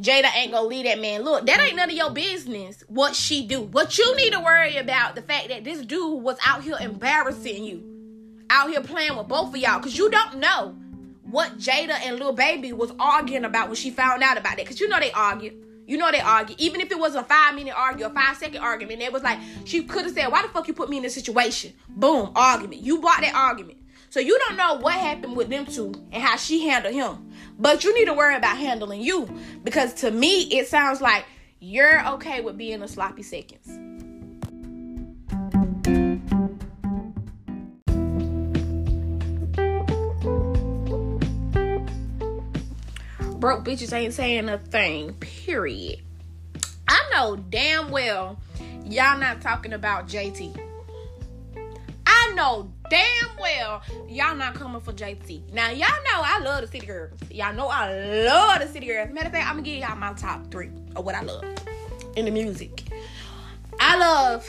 Jayda 0.00 0.34
ain't 0.34 0.52
gonna 0.52 0.66
leave 0.66 0.84
that 0.84 1.00
man. 1.00 1.22
Look, 1.22 1.46
that 1.46 1.60
ain't 1.60 1.76
none 1.76 1.90
of 1.90 1.96
your 1.96 2.10
business 2.10 2.84
what 2.88 3.14
she 3.14 3.46
do. 3.46 3.62
What 3.62 3.98
you 3.98 4.16
need 4.16 4.32
to 4.32 4.40
worry 4.40 4.76
about 4.76 5.14
the 5.14 5.22
fact 5.22 5.48
that 5.48 5.64
this 5.64 5.84
dude 5.84 6.22
was 6.22 6.38
out 6.46 6.62
here 6.62 6.76
embarrassing 6.80 7.64
you, 7.64 7.82
out 8.50 8.70
here 8.70 8.80
playing 8.80 9.16
with 9.16 9.28
both 9.28 9.54
of 9.54 9.56
y'all, 9.56 9.80
cause 9.80 9.96
you 9.96 10.10
don't 10.10 10.38
know 10.38 10.76
what 11.24 11.58
Jayda 11.58 12.00
and 12.04 12.18
Lil 12.18 12.32
Baby 12.32 12.72
was 12.72 12.92
arguing 12.98 13.44
about 13.44 13.68
when 13.68 13.76
she 13.76 13.90
found 13.90 14.22
out 14.22 14.38
about 14.38 14.58
it. 14.58 14.66
Cause 14.66 14.80
you 14.80 14.88
know 14.88 15.00
they 15.00 15.12
argue. 15.12 15.52
You 15.88 15.96
know 15.96 16.12
they 16.12 16.20
argue. 16.20 16.54
Even 16.58 16.82
if 16.82 16.92
it 16.92 16.98
was 16.98 17.14
a 17.14 17.24
five 17.24 17.54
minute 17.54 17.74
argument, 17.74 18.12
a 18.12 18.14
five 18.14 18.36
second 18.36 18.60
argument, 18.60 19.00
it 19.00 19.10
was 19.10 19.22
like 19.22 19.38
she 19.64 19.84
could 19.84 20.04
have 20.04 20.12
said, 20.12 20.26
"Why 20.28 20.42
the 20.42 20.48
fuck 20.48 20.68
you 20.68 20.74
put 20.74 20.90
me 20.90 20.98
in 20.98 21.02
this 21.02 21.14
situation?" 21.14 21.72
Boom, 21.88 22.30
argument. 22.36 22.82
You 22.82 23.00
bought 23.00 23.22
that 23.22 23.34
argument. 23.34 23.78
So 24.10 24.20
you 24.20 24.38
don't 24.46 24.56
know 24.58 24.74
what 24.74 24.94
happened 24.94 25.34
with 25.34 25.48
them 25.48 25.64
two 25.64 25.94
and 26.12 26.22
how 26.22 26.36
she 26.36 26.68
handled 26.68 26.94
him. 26.94 27.30
But 27.58 27.84
you 27.84 27.94
need 27.94 28.04
to 28.04 28.12
worry 28.12 28.36
about 28.36 28.58
handling 28.58 29.00
you 29.00 29.28
because 29.64 29.94
to 29.94 30.10
me 30.10 30.42
it 30.42 30.68
sounds 30.68 31.00
like 31.00 31.24
you're 31.58 32.06
okay 32.10 32.42
with 32.42 32.58
being 32.58 32.82
a 32.82 32.88
sloppy 32.88 33.22
seconds. 33.22 33.87
Broke 43.38 43.64
bitches 43.64 43.92
ain't 43.92 44.14
saying 44.14 44.48
a 44.48 44.58
thing, 44.58 45.14
period. 45.14 46.00
I 46.88 47.08
know 47.12 47.36
damn 47.36 47.88
well 47.90 48.40
y'all 48.84 49.16
not 49.16 49.40
talking 49.40 49.74
about 49.74 50.08
JT. 50.08 50.58
I 52.04 52.32
know 52.34 52.72
damn 52.90 53.36
well 53.40 53.82
y'all 54.08 54.34
not 54.34 54.54
coming 54.54 54.80
for 54.80 54.92
JT. 54.92 55.52
Now 55.52 55.70
y'all 55.70 55.86
know 55.88 56.20
I 56.24 56.40
love 56.40 56.62
the 56.62 56.66
city 56.66 56.84
girls. 56.84 57.12
Y'all 57.30 57.54
know 57.54 57.68
I 57.68 58.24
love 58.24 58.58
the 58.58 58.66
city 58.66 58.88
girls. 58.88 59.12
Matter 59.12 59.26
of 59.26 59.32
fact, 59.32 59.46
I'm 59.46 59.52
gonna 59.52 59.62
give 59.62 59.78
y'all 59.78 59.94
my 59.94 60.14
top 60.14 60.50
three 60.50 60.70
of 60.96 61.04
what 61.04 61.14
I 61.14 61.22
love 61.22 61.44
in 62.16 62.24
the 62.24 62.32
music. 62.32 62.82
I 63.78 63.98
love 63.98 64.44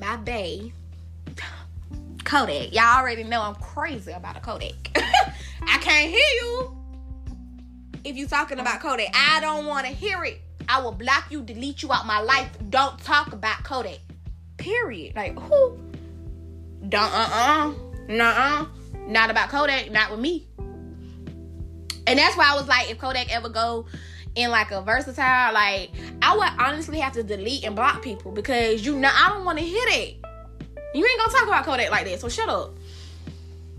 my 0.00 0.16
bae 0.16 0.72
Kodak. 2.24 2.72
Y'all 2.74 2.98
already 2.98 3.22
know 3.22 3.40
I'm 3.40 3.54
crazy 3.54 4.10
about 4.10 4.36
a 4.36 4.40
Kodak. 4.40 4.90
I 5.62 5.78
can't 5.78 6.10
hear 6.10 6.18
you 6.42 6.79
if 8.04 8.16
you're 8.16 8.28
talking 8.28 8.58
about 8.58 8.80
Kodak. 8.80 9.08
I 9.14 9.40
don't 9.40 9.66
want 9.66 9.86
to 9.86 9.92
hear 9.92 10.24
it. 10.24 10.40
I 10.68 10.80
will 10.80 10.92
block 10.92 11.26
you, 11.30 11.42
delete 11.42 11.82
you 11.82 11.92
out 11.92 12.06
my 12.06 12.20
life. 12.20 12.48
Don't 12.68 12.98
talk 13.00 13.32
about 13.32 13.64
Kodak. 13.64 13.98
Period. 14.56 15.16
Like 15.16 15.38
who? 15.38 15.78
Don't 16.88 17.12
uh 17.12 17.28
uh. 17.32 17.72
Nuh-uh. 18.08 18.66
Not 19.06 19.30
about 19.30 19.48
Kodak, 19.48 19.90
not 19.90 20.10
with 20.10 20.20
me. 20.20 20.46
And 22.06 22.18
that's 22.18 22.36
why 22.36 22.50
I 22.50 22.54
was 22.54 22.66
like, 22.66 22.90
if 22.90 22.98
Kodak 22.98 23.34
ever 23.34 23.48
go 23.48 23.86
in 24.34 24.50
like 24.50 24.70
a 24.70 24.82
versatile, 24.82 25.52
like 25.52 25.90
I 26.22 26.36
would 26.36 26.48
honestly 26.58 26.98
have 27.00 27.12
to 27.14 27.22
delete 27.22 27.64
and 27.64 27.76
block 27.76 28.02
people 28.02 28.32
because 28.32 28.84
you 28.84 28.96
know 28.98 29.10
I 29.12 29.28
don't 29.30 29.44
want 29.44 29.58
to 29.58 29.64
hit 29.64 29.76
it. 29.76 30.16
You 30.94 31.06
ain't 31.06 31.20
gonna 31.20 31.32
talk 31.32 31.46
about 31.46 31.64
Kodak 31.64 31.90
like 31.90 32.06
that, 32.06 32.20
so 32.20 32.28
shut 32.28 32.48
up. 32.48 32.74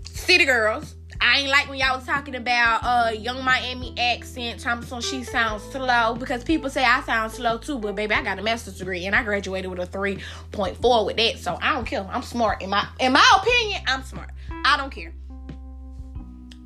City 0.04 0.44
girls. 0.44 0.94
I 1.22 1.38
ain't 1.38 1.50
like 1.50 1.68
when 1.68 1.78
y'all 1.78 1.96
was 1.96 2.04
talking 2.04 2.34
about 2.34 2.80
uh 2.82 3.12
Yung 3.12 3.44
Miami 3.44 3.94
accent. 3.98 4.60
Thompson, 4.60 5.00
she 5.00 5.22
sounds 5.22 5.62
slow 5.62 6.16
because 6.18 6.42
people 6.42 6.68
say 6.68 6.84
I 6.84 7.00
sound 7.02 7.32
slow 7.32 7.58
too. 7.58 7.78
But 7.78 7.94
baby, 7.94 8.14
I 8.14 8.22
got 8.22 8.38
a 8.38 8.42
master's 8.42 8.78
degree 8.78 9.06
and 9.06 9.14
I 9.14 9.22
graduated 9.22 9.70
with 9.70 9.78
a 9.78 9.86
3.4 9.86 11.06
with 11.06 11.16
that. 11.16 11.38
So 11.38 11.58
I 11.62 11.74
don't 11.74 11.86
care. 11.86 12.06
I'm 12.10 12.22
smart. 12.22 12.60
In 12.62 12.70
my 12.70 12.86
in 12.98 13.12
my 13.12 13.40
opinion, 13.40 13.82
I'm 13.86 14.02
smart. 14.02 14.30
I 14.64 14.76
don't 14.76 14.90
care. 14.90 15.12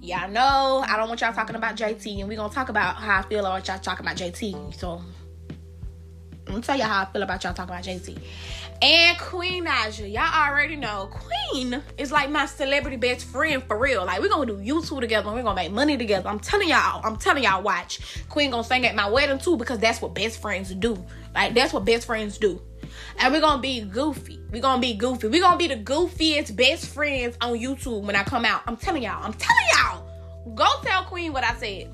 Y'all 0.00 0.30
know 0.30 0.84
I 0.86 0.96
don't 0.96 1.08
want 1.08 1.20
y'all 1.20 1.32
talking 1.32 1.56
about 1.56 1.76
JT, 1.76 2.20
and 2.20 2.28
we 2.28 2.36
gonna 2.36 2.52
talk 2.52 2.68
about 2.68 2.96
how 2.96 3.18
I 3.18 3.22
feel 3.22 3.44
about 3.44 3.66
y'all 3.66 3.78
talking 3.78 4.06
about 4.06 4.16
JT. 4.16 4.74
So 4.74 5.02
I'm 6.46 6.52
gonna 6.52 6.62
tell 6.62 6.76
y'all 6.76 6.86
how 6.86 7.02
I 7.02 7.06
feel 7.06 7.22
about 7.22 7.42
y'all 7.42 7.54
talking 7.54 7.74
about 7.74 7.84
JT. 7.84 8.16
And 8.82 9.18
Queen 9.18 9.64
Naija. 9.64 10.12
Y'all 10.12 10.48
already 10.48 10.76
know 10.76 11.08
Queen 11.10 11.82
is 11.96 12.12
like 12.12 12.30
my 12.30 12.44
celebrity 12.44 12.96
best 12.96 13.24
friend 13.24 13.62
for 13.62 13.78
real. 13.78 14.04
Like 14.04 14.20
we're 14.20 14.28
gonna 14.28 14.46
do 14.46 14.56
YouTube 14.58 15.00
together 15.00 15.32
we're 15.32 15.42
gonna 15.42 15.54
make 15.54 15.72
money 15.72 15.96
together. 15.96 16.28
I'm 16.28 16.40
telling 16.40 16.68
y'all, 16.68 17.00
I'm 17.02 17.16
telling 17.16 17.44
y'all, 17.44 17.62
watch. 17.62 18.24
Queen 18.28 18.50
gonna 18.50 18.64
sing 18.64 18.84
at 18.84 18.94
my 18.94 19.08
wedding 19.08 19.38
too 19.38 19.56
because 19.56 19.78
that's 19.78 20.02
what 20.02 20.14
best 20.14 20.42
friends 20.42 20.74
do. 20.74 21.02
Like 21.34 21.54
that's 21.54 21.72
what 21.72 21.84
best 21.86 22.06
friends 22.06 22.36
do. 22.36 22.60
And 23.18 23.32
we're 23.32 23.40
gonna 23.40 23.62
be 23.62 23.80
goofy. 23.80 24.40
We're 24.52 24.62
gonna 24.62 24.80
be 24.80 24.94
goofy. 24.94 25.28
We're 25.28 25.40
gonna 25.40 25.56
be 25.56 25.68
the 25.68 25.76
goofiest 25.76 26.54
best 26.54 26.86
friends 26.86 27.36
on 27.40 27.58
YouTube 27.58 28.02
when 28.02 28.14
I 28.14 28.24
come 28.24 28.44
out. 28.44 28.62
I'm 28.66 28.76
telling 28.76 29.02
y'all, 29.02 29.24
I'm 29.24 29.32
telling 29.32 29.64
y'all. 29.74 30.54
Go 30.54 30.66
tell 30.82 31.04
Queen 31.04 31.32
what 31.32 31.44
I 31.44 31.54
said. 31.54 31.90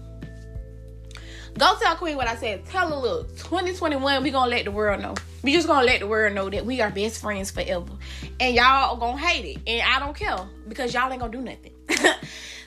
Go 1.58 1.76
tell 1.80 1.96
Queen 1.96 2.16
what 2.16 2.28
I 2.28 2.36
said. 2.36 2.64
Tell 2.66 2.88
her, 2.88 2.96
look, 2.96 3.28
2021, 3.36 4.22
we 4.22 4.30
gonna 4.30 4.50
let 4.50 4.64
the 4.64 4.70
world 4.70 5.02
know. 5.02 5.14
We 5.42 5.52
just 5.52 5.66
gonna 5.66 5.84
let 5.84 6.00
the 6.00 6.06
world 6.06 6.34
know 6.34 6.48
that 6.48 6.64
we 6.64 6.80
are 6.80 6.90
best 6.90 7.20
friends 7.20 7.50
forever. 7.50 7.92
And 8.40 8.54
y'all 8.54 8.96
gonna 8.96 9.18
hate 9.18 9.56
it. 9.56 9.60
And 9.66 9.82
I 9.82 9.98
don't 9.98 10.16
care 10.16 10.38
because 10.66 10.94
y'all 10.94 11.10
ain't 11.10 11.20
gonna 11.20 11.32
do 11.32 11.40
nothing. 11.40 11.72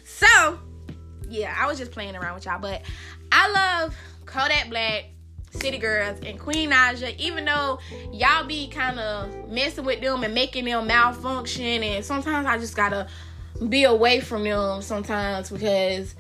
so, 0.04 0.60
yeah, 1.28 1.56
I 1.58 1.66
was 1.66 1.80
just 1.80 1.92
playing 1.92 2.16
around 2.16 2.36
with 2.36 2.46
y'all. 2.46 2.60
But 2.60 2.84
I 3.32 3.52
love 3.52 3.96
Kodak 4.26 4.70
Black, 4.70 5.06
City 5.50 5.78
Girls, 5.80 6.20
and 6.24 6.40
Queen 6.40 6.70
Naija, 6.70 7.18
even 7.18 7.46
though 7.46 7.80
y'all 8.12 8.46
be 8.46 8.68
kind 8.68 9.00
of 9.00 9.50
messing 9.50 9.84
with 9.84 10.02
them 10.02 10.24
and 10.24 10.34
making 10.34 10.66
them 10.66 10.86
malfunction. 10.86 11.82
And 11.82 12.06
sometimes 12.06 12.46
I 12.46 12.58
just 12.60 12.76
gotta 12.76 13.08
be 13.70 13.86
away 13.86 14.20
from 14.20 14.44
them 14.44 14.82
sometimes 14.82 15.50
because 15.50 16.14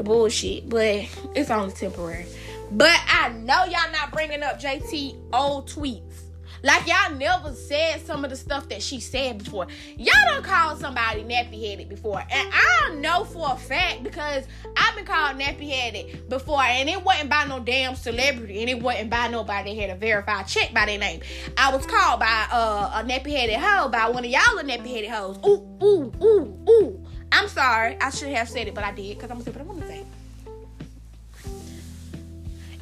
the 0.00 0.04
bullshit, 0.04 0.68
but 0.68 1.06
it's 1.34 1.50
only 1.50 1.72
temporary. 1.72 2.26
But 2.72 2.98
I 3.06 3.30
know 3.30 3.64
y'all 3.64 3.92
not 3.92 4.12
bringing 4.12 4.42
up 4.42 4.58
JT 4.60 5.16
old 5.32 5.68
tweets. 5.68 6.22
Like 6.62 6.86
y'all 6.86 7.16
never 7.16 7.54
said 7.54 8.04
some 8.04 8.22
of 8.22 8.30
the 8.30 8.36
stuff 8.36 8.68
that 8.68 8.82
she 8.82 9.00
said 9.00 9.38
before. 9.38 9.66
Y'all 9.96 10.12
don't 10.28 10.44
call 10.44 10.76
somebody 10.76 11.22
nappy 11.22 11.66
headed 11.66 11.88
before. 11.88 12.20
And 12.20 12.50
I 12.52 12.94
know 12.96 13.24
for 13.24 13.52
a 13.52 13.56
fact 13.56 14.02
because 14.02 14.44
I've 14.76 14.94
been 14.94 15.06
called 15.06 15.38
nappy 15.38 15.70
headed 15.70 16.28
before 16.28 16.62
and 16.62 16.88
it 16.88 17.02
wasn't 17.02 17.30
by 17.30 17.44
no 17.44 17.60
damn 17.60 17.94
celebrity 17.94 18.60
and 18.60 18.68
it 18.68 18.80
wasn't 18.80 19.08
by 19.08 19.28
nobody 19.28 19.74
that 19.74 19.80
had 19.80 19.90
a 19.96 19.98
verified 19.98 20.46
check 20.48 20.74
by 20.74 20.84
their 20.84 20.98
name. 20.98 21.20
I 21.56 21.74
was 21.74 21.86
called 21.86 22.20
by 22.20 22.46
uh, 22.52 23.02
a 23.02 23.08
nappy 23.08 23.30
headed 23.30 23.56
hoe 23.56 23.88
by 23.88 24.10
one 24.10 24.24
of 24.24 24.30
y'all 24.30 24.62
nappy 24.62 24.94
headed 24.94 25.10
hoes. 25.10 25.38
Ooh, 25.46 25.66
ooh, 25.82 26.12
ooh, 26.22 26.70
ooh. 26.70 27.06
I'm 27.32 27.48
sorry. 27.48 27.96
I 28.00 28.10
should 28.10 28.28
have 28.28 28.48
said 28.48 28.68
it, 28.68 28.74
but 28.74 28.84
I 28.84 28.92
did 28.92 29.16
because 29.16 29.30
I'm 29.30 29.38
gonna 29.38 29.44
say 29.44 29.50
what 29.52 29.60
I 29.60 29.64
want 29.64 29.80
to 29.80 29.88
say. 29.88 30.04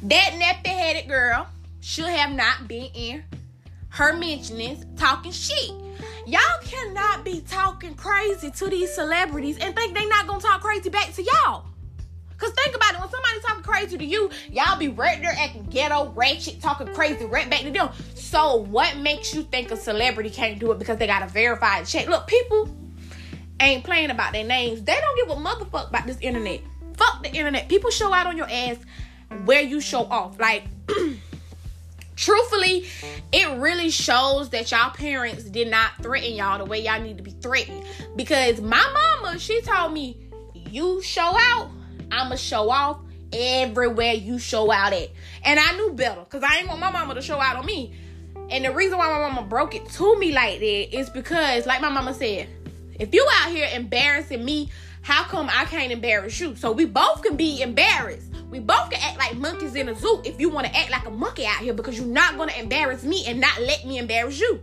That 0.03 0.31
nappy 0.33 0.67
headed 0.67 1.07
girl 1.09 1.47
should 1.81 2.07
have 2.07 2.31
not 2.31 2.67
been 2.67 2.89
in 2.93 3.23
her 3.89 4.13
mentionings 4.13 4.85
talking 4.97 5.31
shit. 5.31 5.71
Y'all 6.25 6.41
cannot 6.63 7.25
be 7.25 7.41
talking 7.41 7.95
crazy 7.95 8.51
to 8.51 8.67
these 8.67 8.93
celebrities 8.93 9.57
and 9.57 9.75
think 9.75 9.95
they 9.95 10.05
not 10.05 10.27
gonna 10.27 10.41
talk 10.41 10.61
crazy 10.61 10.89
back 10.89 11.13
to 11.13 11.23
y'all. 11.23 11.65
Cause 12.37 12.51
think 12.51 12.73
about 12.73 12.93
it, 12.93 12.99
when 13.01 13.09
somebody 13.09 13.39
talking 13.41 13.63
crazy 13.63 13.97
to 13.97 14.05
you, 14.05 14.29
y'all 14.49 14.77
be 14.79 14.87
right 14.87 15.21
there 15.21 15.35
acting 15.37 15.63
ghetto, 15.63 16.13
ratchet, 16.15 16.61
talking 16.61 16.87
crazy 16.93 17.25
right 17.25 17.49
back 17.49 17.61
to 17.61 17.71
them. 17.71 17.89
So 18.15 18.55
what 18.55 18.95
makes 18.97 19.33
you 19.33 19.43
think 19.43 19.71
a 19.71 19.75
celebrity 19.75 20.29
can't 20.29 20.57
do 20.57 20.71
it 20.71 20.79
because 20.79 20.97
they 20.97 21.07
got 21.07 21.21
a 21.21 21.27
verified 21.27 21.85
check? 21.85 22.07
Look, 22.07 22.27
people 22.27 22.73
ain't 23.59 23.83
playing 23.83 24.09
about 24.09 24.33
their 24.33 24.43
names. 24.43 24.83
They 24.83 24.99
don't 24.99 25.27
give 25.27 25.37
a 25.37 25.39
motherfuck 25.39 25.89
about 25.89 26.07
this 26.07 26.17
internet. 26.21 26.61
Fuck 26.97 27.23
the 27.23 27.31
internet. 27.31 27.69
People 27.69 27.91
show 27.91 28.13
out 28.13 28.27
on 28.27 28.37
your 28.37 28.49
ass 28.49 28.77
where 29.45 29.61
you 29.61 29.81
show 29.81 30.03
off. 30.05 30.39
Like 30.39 30.63
truthfully, 32.15 32.85
it 33.31 33.57
really 33.59 33.89
shows 33.89 34.49
that 34.49 34.71
y'all 34.71 34.91
parents 34.91 35.43
did 35.45 35.69
not 35.69 35.91
threaten 36.01 36.33
y'all 36.33 36.57
the 36.57 36.65
way 36.65 36.83
y'all 36.83 37.01
need 37.01 37.17
to 37.17 37.23
be 37.23 37.31
threatened. 37.31 37.83
Because 38.15 38.59
my 38.61 39.17
mama, 39.21 39.39
she 39.39 39.61
told 39.61 39.93
me, 39.93 40.17
you 40.53 41.01
show 41.01 41.35
out, 41.37 41.71
I'ma 42.11 42.35
show 42.35 42.69
off 42.69 42.99
everywhere 43.31 44.13
you 44.13 44.39
show 44.39 44.71
out 44.71 44.93
at. 44.93 45.09
And 45.43 45.59
I 45.59 45.75
knew 45.77 45.93
better 45.93 46.21
because 46.21 46.43
I 46.43 46.57
ain't 46.57 46.67
want 46.67 46.79
my 46.79 46.91
mama 46.91 47.15
to 47.15 47.21
show 47.21 47.39
out 47.39 47.55
on 47.55 47.65
me. 47.65 47.95
And 48.49 48.65
the 48.65 48.73
reason 48.73 48.97
why 48.97 49.07
my 49.07 49.29
mama 49.29 49.47
broke 49.47 49.75
it 49.75 49.87
to 49.91 50.17
me 50.17 50.31
like 50.31 50.59
that 50.59 50.97
is 50.97 51.09
because, 51.09 51.67
like 51.67 51.81
my 51.81 51.89
mama 51.89 52.13
said, 52.15 52.49
if 52.99 53.13
you 53.13 53.27
out 53.41 53.51
here 53.51 53.67
embarrassing 53.73 54.43
me, 54.43 54.69
how 55.01 55.23
come 55.23 55.49
I 55.49 55.65
can't 55.65 55.91
embarrass 55.91 56.39
you? 56.39 56.55
So 56.55 56.71
we 56.71 56.85
both 56.85 57.23
can 57.23 57.37
be 57.37 57.61
embarrassed. 57.61 58.31
We 58.49 58.59
both 58.59 58.89
can 58.91 59.01
act 59.01 59.17
like 59.17 59.37
monkeys 59.37 59.75
in 59.75 59.89
a 59.89 59.95
zoo 59.95 60.21
if 60.25 60.39
you 60.39 60.49
want 60.49 60.67
to 60.67 60.75
act 60.75 60.91
like 60.91 61.05
a 61.05 61.11
monkey 61.11 61.45
out 61.45 61.59
here 61.59 61.73
because 61.73 61.97
you're 61.97 62.07
not 62.07 62.35
going 62.37 62.49
to 62.49 62.59
embarrass 62.59 63.03
me 63.03 63.25
and 63.27 63.39
not 63.39 63.59
let 63.61 63.85
me 63.85 63.97
embarrass 63.97 64.39
you. 64.39 64.61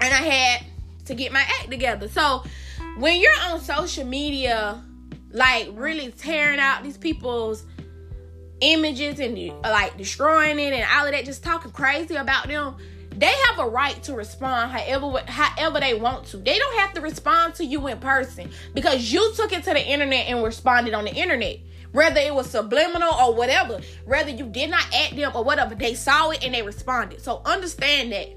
and 0.00 0.14
I 0.14 0.18
had 0.18 0.66
to 1.06 1.14
get 1.14 1.32
my 1.32 1.40
act 1.40 1.70
together. 1.70 2.08
So 2.08 2.44
when 2.98 3.20
you're 3.20 3.38
on 3.46 3.60
social 3.60 4.04
media, 4.04 4.82
like 5.30 5.68
really 5.72 6.10
tearing 6.12 6.60
out 6.60 6.82
these 6.82 6.96
people's 6.96 7.64
images 8.60 9.20
and 9.20 9.36
like 9.62 9.96
destroying 9.96 10.58
it 10.58 10.72
and 10.72 10.86
all 10.94 11.06
of 11.06 11.12
that, 11.12 11.24
just 11.24 11.42
talking 11.42 11.70
crazy 11.72 12.14
about 12.14 12.48
them, 12.48 12.76
they 13.16 13.32
have 13.48 13.58
a 13.58 13.68
right 13.68 14.00
to 14.04 14.14
respond 14.14 14.70
however 14.70 15.20
however 15.26 15.80
they 15.80 15.94
want 15.94 16.26
to. 16.26 16.36
They 16.36 16.58
don't 16.58 16.78
have 16.78 16.92
to 16.94 17.00
respond 17.00 17.54
to 17.56 17.64
you 17.64 17.86
in 17.88 17.98
person 17.98 18.50
because 18.74 19.12
you 19.12 19.32
took 19.34 19.52
it 19.52 19.64
to 19.64 19.70
the 19.70 19.84
internet 19.84 20.26
and 20.28 20.42
responded 20.42 20.94
on 20.94 21.04
the 21.04 21.14
internet. 21.14 21.58
Whether 21.92 22.20
it 22.20 22.34
was 22.34 22.50
subliminal 22.50 23.12
or 23.14 23.34
whatever, 23.34 23.80
whether 24.04 24.30
you 24.30 24.46
did 24.46 24.70
not 24.70 24.84
at 24.94 25.16
them 25.16 25.32
or 25.34 25.42
whatever, 25.42 25.74
they 25.74 25.94
saw 25.94 26.30
it 26.30 26.44
and 26.44 26.54
they 26.54 26.62
responded. 26.62 27.22
So 27.22 27.40
understand 27.46 28.12
that 28.12 28.28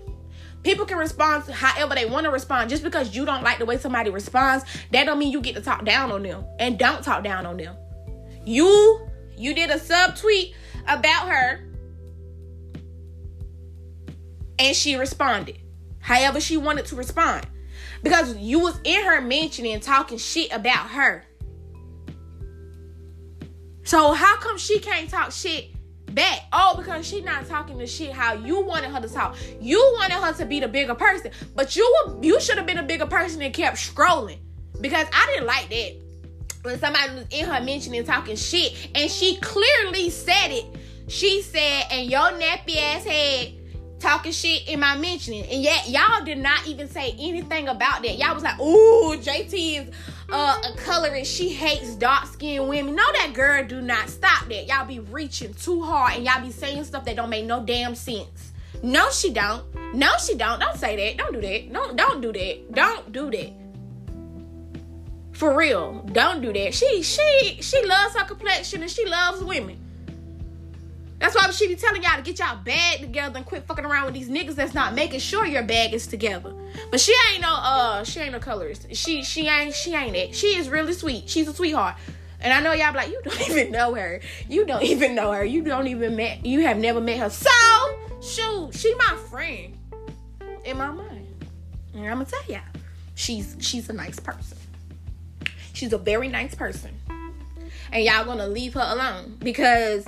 people 0.64 0.86
can 0.86 0.98
respond 0.98 1.44
however 1.44 1.96
they 1.96 2.06
want 2.06 2.24
to 2.24 2.32
respond. 2.32 2.70
Just 2.70 2.82
because 2.82 3.14
you 3.14 3.26
don't 3.26 3.44
like 3.44 3.60
the 3.60 3.66
way 3.66 3.78
somebody 3.78 4.10
responds, 4.10 4.64
that 4.92 5.06
don't 5.06 5.20
mean 5.20 5.32
you 5.32 5.42
get 5.42 5.56
to 5.56 5.62
talk 5.62 5.84
down 5.84 6.12
on 6.12 6.24
them. 6.24 6.46
And 6.60 6.80
don't 6.80 7.04
talk 7.04 7.24
down 7.24 7.46
on 7.46 7.58
them. 7.58 7.76
You 8.46 9.08
you 9.38 9.54
did 9.54 9.70
a 9.70 9.80
sub 9.80 10.16
tweet 10.16 10.56
about 10.88 11.28
her 11.28 11.62
and 14.62 14.76
she 14.76 14.96
responded 14.96 15.58
however 16.00 16.40
she 16.40 16.58
wanted 16.58 16.86
to 16.86 16.96
respond. 16.96 17.46
Because 18.04 18.36
you 18.38 18.60
was 18.60 18.80
in 18.84 19.04
her 19.06 19.22
mentioning 19.22 19.80
talking 19.80 20.18
shit 20.18 20.52
about 20.52 20.90
her. 20.90 21.24
So 23.84 24.14
how 24.14 24.38
come 24.38 24.58
she 24.58 24.80
can't 24.80 25.10
talk 25.10 25.32
shit 25.32 25.70
back? 26.14 26.42
Oh 26.54 26.76
because 26.78 27.08
she 27.08 27.22
not 27.22 27.48
talking 27.48 27.78
the 27.78 27.88
shit 27.88 28.12
how 28.12 28.34
you 28.34 28.62
wanted 28.62 28.92
her 28.92 29.02
to 29.02 29.08
talk. 29.08 29.36
You 29.60 29.80
wanted 29.98 30.16
her 30.16 30.34
to 30.34 30.46
be 30.46 30.60
the 30.60 30.68
bigger 30.68 30.96
person 30.96 31.32
but 31.56 31.76
you 31.76 32.20
you 32.22 32.40
should 32.40 32.58
have 32.58 32.68
been 32.68 32.78
a 32.78 32.84
bigger 32.84 33.08
person 33.08 33.42
and 33.42 33.54
kept 33.54 33.78
scrolling. 33.78 34.38
Because 34.80 35.08
i 35.14 35.26
didn't 35.34 35.48
like 35.48 35.70
that. 35.70 35.96
When 36.64 36.80
somebody 36.80 37.16
was 37.16 37.26
in 37.32 37.46
her 37.46 37.62
mentioning 37.62 38.04
talking 38.04 38.36
shit 38.36 38.90
and 38.96 39.10
she 39.10 39.38
clearly 39.38 40.10
said 40.10 40.50
it. 40.50 40.66
She 41.08 41.42
said 41.42 41.86
and 41.92 42.10
your 42.10 42.32
nappy 42.32 42.78
ass 42.78 43.04
head 43.04 43.21
talking 44.12 44.32
shit 44.34 44.68
in 44.68 44.80
my 44.80 44.98
mentioning. 44.98 45.46
And 45.46 45.64
yet 45.64 45.88
y'all 45.88 46.24
did 46.26 46.38
not 46.38 46.68
even 46.68 46.90
say 46.90 47.16
anything 47.18 47.70
about 47.70 48.04
that. 48.04 48.18
Y'all 48.18 48.34
was 48.34 48.44
like, 48.44 48.60
ooh, 48.60 49.16
JT 49.18 49.88
is 49.88 49.96
uh, 50.30 50.62
a 50.70 50.78
colorist. 50.78 51.32
She 51.32 51.50
hates 51.50 51.96
dark 51.96 52.26
skinned 52.26 52.68
women. 52.68 52.94
No, 52.94 53.04
that 53.14 53.32
girl 53.34 53.66
do 53.66 53.80
not 53.82 54.10
stop 54.10 54.50
that. 54.50 54.68
Y'all 54.68 54.86
be 54.86 55.00
reaching 55.00 55.54
too 55.54 55.82
hard 55.82 56.16
and 56.16 56.26
y'all 56.26 56.42
be 56.42 56.52
saying 56.52 56.84
stuff 56.84 57.06
that 57.06 57.16
don't 57.16 57.30
make 57.30 57.46
no 57.46 57.64
damn 57.64 57.96
sense. 57.96 58.52
No, 58.84 59.10
she 59.12 59.32
don't. 59.32 59.64
No, 59.94 60.10
she 60.18 60.36
don't. 60.36 60.60
Don't 60.60 60.78
say 60.78 60.98
that. 60.98 61.18
Don't 61.18 61.34
do 61.34 61.42
that. 61.42 61.72
Don't 61.72 61.96
don't 61.96 62.22
do 62.22 62.34
that. 62.34 62.74
Don't 62.74 63.12
do 63.14 63.32
that. 63.32 63.54
For 65.32 65.56
real. 65.56 66.02
Don't 66.12 66.42
do 66.42 66.52
that. 66.52 66.74
She 66.74 67.02
she 67.02 67.60
she 67.62 67.86
loves 67.86 68.16
her 68.18 68.26
complexion 68.26 68.82
and 68.82 68.92
she 68.92 69.06
loves 69.06 69.42
women. 69.42 69.81
That's 71.22 71.36
why 71.36 71.52
she 71.52 71.68
be 71.68 71.76
telling 71.76 72.02
y'all 72.02 72.16
to 72.16 72.24
get 72.24 72.40
y'all 72.40 72.58
bag 72.58 73.00
together 73.00 73.38
and 73.38 73.46
quit 73.46 73.68
fucking 73.68 73.86
around 73.86 74.06
with 74.06 74.16
these 74.16 74.28
niggas 74.28 74.56
that's 74.56 74.74
not 74.74 74.96
making 74.96 75.20
sure 75.20 75.46
your 75.46 75.62
bag 75.62 75.94
is 75.94 76.08
together. 76.08 76.52
But 76.90 77.00
she 77.00 77.14
ain't 77.32 77.44
no 77.44 77.54
uh 77.54 78.04
she 78.04 78.22
ain't 78.22 78.32
no 78.32 78.40
colorist. 78.40 78.88
She 78.96 79.22
she 79.22 79.48
ain't 79.48 79.76
she 79.76 79.94
ain't 79.94 80.16
it. 80.16 80.34
She 80.34 80.58
is 80.58 80.68
really 80.68 80.94
sweet. 80.94 81.30
She's 81.30 81.48
a 81.48 81.54
sweetheart. 81.54 81.96
And 82.40 82.52
I 82.52 82.60
know 82.60 82.74
y'all 82.74 82.92
be 82.92 82.98
like, 82.98 83.10
you 83.10 83.22
don't 83.24 83.40
even 83.52 83.72
know 83.72 83.94
her. 83.94 84.20
You 84.50 84.66
don't 84.66 84.82
even 84.82 85.14
know 85.14 85.32
her. 85.32 85.46
You 85.46 85.62
don't 85.62 85.86
even 85.86 86.16
met 86.16 86.44
you 86.44 86.62
have 86.62 86.78
never 86.78 87.00
met 87.00 87.20
her. 87.20 87.30
So 87.30 87.52
shoot, 88.20 88.72
she 88.74 88.96
my 88.96 89.16
friend 89.30 89.78
in 90.66 90.76
my 90.76 90.90
mind. 90.90 91.28
And 91.94 92.08
I'm 92.08 92.18
gonna 92.18 92.26
tell 92.26 92.44
y'all, 92.48 92.62
she's 93.14 93.56
she's 93.60 93.88
a 93.90 93.94
nice 93.94 94.20
person. 94.20 94.58
She's 95.74 95.94
a 95.94 96.00
very 96.00 96.30
nice 96.30 96.56
person. 96.56 96.92
And 97.92 98.04
y'all 98.04 98.26
gonna 98.26 98.48
leave 98.48 98.74
her 98.74 98.88
alone 98.88 99.38
because 99.38 100.08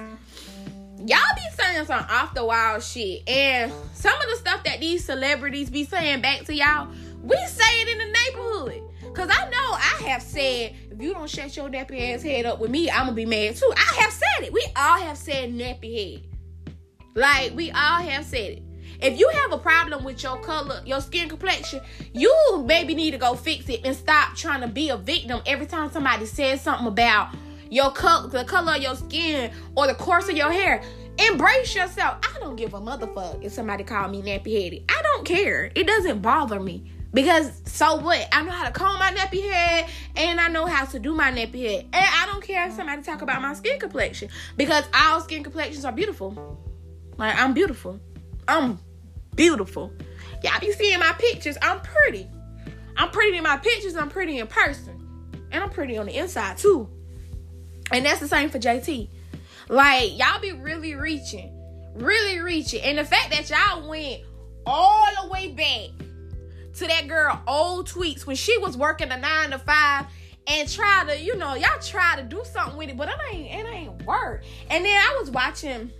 y'all 1.07 1.19
be 1.35 1.41
saying 1.55 1.85
some 1.85 2.05
off 2.09 2.33
the 2.33 2.45
wild 2.45 2.83
shit. 2.83 3.27
And 3.27 3.71
some 3.93 4.19
of 4.19 4.29
the 4.29 4.35
stuff 4.37 4.63
that 4.63 4.79
these 4.79 5.03
celebrities 5.05 5.69
be 5.69 5.83
saying 5.83 6.21
back 6.21 6.43
to 6.45 6.53
y'all, 6.53 6.89
we 7.21 7.37
say 7.47 7.81
it 7.81 7.89
in 7.89 7.97
the 7.97 8.05
neighborhood. 8.05 8.89
Cause 9.13 9.29
I 9.31 9.49
know 9.49 9.73
I 9.73 10.09
have 10.09 10.23
said, 10.23 10.75
if 10.89 10.99
you 10.99 11.13
don't 11.13 11.29
shut 11.29 11.55
your 11.55 11.69
nappy 11.69 12.13
ass 12.13 12.23
head 12.23 12.45
up 12.45 12.59
with 12.59 12.71
me, 12.71 12.89
I'm 12.89 13.05
gonna 13.05 13.11
be 13.13 13.25
mad 13.25 13.55
too. 13.55 13.71
I 13.75 14.01
have 14.01 14.11
said 14.11 14.47
it. 14.47 14.53
We 14.53 14.65
all 14.75 14.99
have 14.99 15.17
said 15.17 15.51
nappy 15.51 16.13
head. 16.13 16.23
Like 17.13 17.55
we 17.55 17.69
all 17.71 18.01
have 18.01 18.25
said 18.25 18.53
it. 18.53 18.63
If 18.99 19.19
you 19.19 19.29
have 19.29 19.51
a 19.51 19.57
problem 19.57 20.03
with 20.03 20.23
your 20.23 20.39
color, 20.39 20.81
your 20.85 21.01
skin 21.01 21.29
complexion, 21.29 21.81
you 22.13 22.63
maybe 22.65 22.95
need 22.95 23.11
to 23.11 23.17
go 23.17 23.35
fix 23.35 23.67
it 23.69 23.81
and 23.83 23.95
stop 23.95 24.35
trying 24.35 24.61
to 24.61 24.67
be 24.67 24.89
a 24.89 24.97
victim 24.97 25.41
every 25.45 25.65
time 25.65 25.91
somebody 25.91 26.25
says 26.25 26.61
something 26.61 26.87
about 26.87 27.35
your 27.73 27.91
color, 27.91 28.27
the 28.29 28.43
color 28.45 28.75
of 28.75 28.81
your 28.81 28.95
skin, 28.95 29.51
or 29.75 29.87
the 29.87 29.95
course 29.95 30.29
of 30.29 30.37
your 30.37 30.51
hair. 30.51 30.81
Embrace 31.17 31.75
yourself. 31.75 32.17
I 32.23 32.39
don't 32.39 32.55
give 32.55 32.73
a 32.73 32.79
motherfucker 32.79 33.43
if 33.43 33.51
somebody 33.51 33.83
call 33.83 34.07
me 34.09 34.21
nappy 34.21 34.63
headed. 34.63 34.83
I 34.89 35.01
don't 35.01 35.25
care. 35.25 35.71
It 35.75 35.87
doesn't 35.87 36.21
bother 36.21 36.59
me. 36.59 36.91
Because 37.13 37.61
so 37.65 37.97
what? 37.97 38.27
I 38.31 38.43
know 38.43 38.51
how 38.51 38.65
to 38.65 38.71
comb 38.71 38.97
my 38.97 39.11
nappy 39.11 39.43
head 39.43 39.87
and 40.15 40.39
I 40.39 40.47
know 40.47 40.65
how 40.65 40.85
to 40.85 40.99
do 40.99 41.13
my 41.13 41.31
nappy 41.31 41.63
head. 41.67 41.85
And 41.93 42.05
I 42.05 42.25
don't 42.31 42.43
care 42.43 42.67
if 42.67 42.73
somebody 42.73 43.03
talk 43.03 43.21
about 43.21 43.41
my 43.41 43.53
skin 43.53 43.79
complexion. 43.79 44.29
Because 44.57 44.85
all 44.93 45.21
skin 45.21 45.43
complexions 45.43 45.85
are 45.85 45.91
beautiful. 45.91 46.59
Like 47.17 47.35
I'm 47.37 47.53
beautiful. 47.53 47.99
I'm 48.47 48.79
beautiful. 49.35 49.93
Y'all 50.43 50.59
be 50.59 50.71
seeing 50.71 50.99
my 50.99 51.13
pictures. 51.19 51.57
I'm 51.61 51.79
pretty. 51.81 52.27
I'm 52.97 53.09
pretty 53.11 53.37
in 53.37 53.43
my 53.43 53.57
pictures. 53.57 53.95
I'm 53.95 54.09
pretty 54.09 54.39
in 54.39 54.47
person. 54.47 54.99
And 55.51 55.63
I'm 55.63 55.69
pretty 55.69 55.97
on 55.97 56.07
the 56.07 56.17
inside 56.17 56.57
too. 56.57 56.89
And 57.91 58.05
that's 58.05 58.19
the 58.19 58.27
same 58.27 58.49
for 58.49 58.59
JT. 58.59 59.09
Like, 59.69 60.17
y'all 60.17 60.39
be 60.39 60.51
really 60.51 60.95
reaching. 60.95 61.51
Really 61.95 62.39
reaching. 62.39 62.81
And 62.81 62.97
the 62.97 63.05
fact 63.05 63.31
that 63.31 63.49
y'all 63.49 63.87
went 63.87 64.21
all 64.65 65.07
the 65.21 65.29
way 65.29 65.49
back 65.49 65.89
to 66.75 66.87
that 66.87 67.07
girl 67.07 67.41
old 67.47 67.87
tweets 67.87 68.25
when 68.25 68.35
she 68.35 68.57
was 68.57 68.77
working 68.77 69.11
a 69.11 69.17
nine 69.17 69.51
to 69.51 69.59
five 69.59 70.05
and 70.47 70.67
try 70.69 71.05
to, 71.07 71.19
you 71.19 71.35
know, 71.37 71.53
y'all 71.55 71.79
try 71.79 72.15
to 72.15 72.23
do 72.23 72.41
something 72.45 72.77
with 72.77 72.89
it, 72.89 72.97
but 72.97 73.09
it 73.09 73.15
ain't 73.31 73.53
it 73.53 73.69
ain't 73.69 74.05
work. 74.05 74.43
And 74.69 74.83
then 74.83 74.95
I 74.95 75.17
was 75.19 75.29
watching 75.31 75.91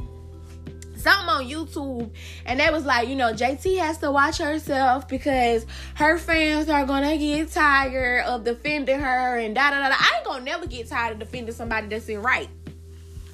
something 1.04 1.30
on 1.30 1.46
YouTube 1.46 2.10
and 2.46 2.60
they 2.60 2.70
was 2.70 2.86
like, 2.86 3.08
you 3.08 3.16
know, 3.16 3.34
JT 3.34 3.78
has 3.80 3.98
to 4.00 4.12
watch 4.12 4.38
herself 4.38 5.08
because 5.08 5.66
her 5.96 6.18
fans 6.18 6.70
are 6.70 6.86
gonna 6.86 7.18
get 7.18 7.52
tired 7.52 8.26
of 8.26 8.44
defending 8.44 9.00
her 9.00 9.38
and 9.38 9.54
da 9.54 9.70
da 9.70 9.90
da. 9.90 9.96
I 9.96 10.12
ain't 10.18 10.26
gonna 10.26 10.44
never 10.44 10.66
get 10.66 10.88
tired 10.88 11.14
of 11.14 11.20
defending 11.20 11.54
somebody 11.54 11.88
that's 11.88 12.10
in 12.10 12.22
right. 12.22 12.50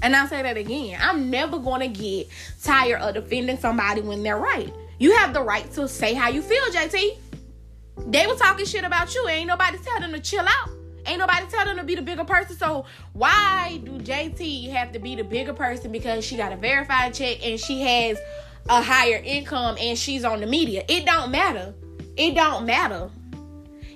And 0.02 0.16
I'll 0.16 0.28
say 0.28 0.42
that 0.42 0.58
again. 0.58 1.00
I'm 1.02 1.30
never 1.30 1.60
gonna 1.60 1.88
get 1.88 2.28
tired 2.64 3.02
of 3.02 3.14
defending 3.14 3.58
somebody 3.58 4.02
when 4.02 4.24
they're 4.24 4.38
right. 4.38 4.74
You 4.98 5.16
have 5.16 5.34
the 5.34 5.42
right 5.42 5.70
to 5.74 5.88
say 5.88 6.14
how 6.14 6.30
you 6.30 6.42
feel, 6.42 6.64
JT. 6.72 7.18
They 8.08 8.28
were 8.28 8.36
talking 8.36 8.66
shit 8.66 8.84
about 8.84 9.14
you. 9.14 9.28
Ain't 9.28 9.48
nobody 9.48 9.78
tell 9.78 10.00
them 10.00 10.12
to 10.14 10.20
chill 10.20 10.46
out. 10.46 10.79
Ain't 11.10 11.18
nobody 11.18 11.48
tell 11.48 11.66
them 11.66 11.78
to 11.78 11.84
be 11.84 11.96
the 11.96 12.04
bigger 12.04 12.24
person. 12.24 12.56
So 12.56 12.86
why 13.14 13.82
do 13.84 13.94
JT 13.94 14.70
have 14.72 14.92
to 14.92 15.00
be 15.00 15.16
the 15.16 15.24
bigger 15.24 15.54
person 15.54 15.92
because 15.92 16.24
she 16.24 16.38
got 16.38 16.54
a 16.54 16.56
verified 16.56 17.16
check 17.16 17.44
and 17.44 17.60
she 17.60 17.82
has 17.82 18.20
a 18.70 18.82
higher 18.82 19.20
income 19.24 19.76
and 19.80 19.98
she's 19.98 20.24
on 20.24 20.40
the 20.40 20.46
media? 20.46 20.84
It 20.88 21.06
don't 21.06 21.32
matter. 21.32 21.74
It 22.16 22.36
don't 22.36 22.66
matter. 22.66 23.10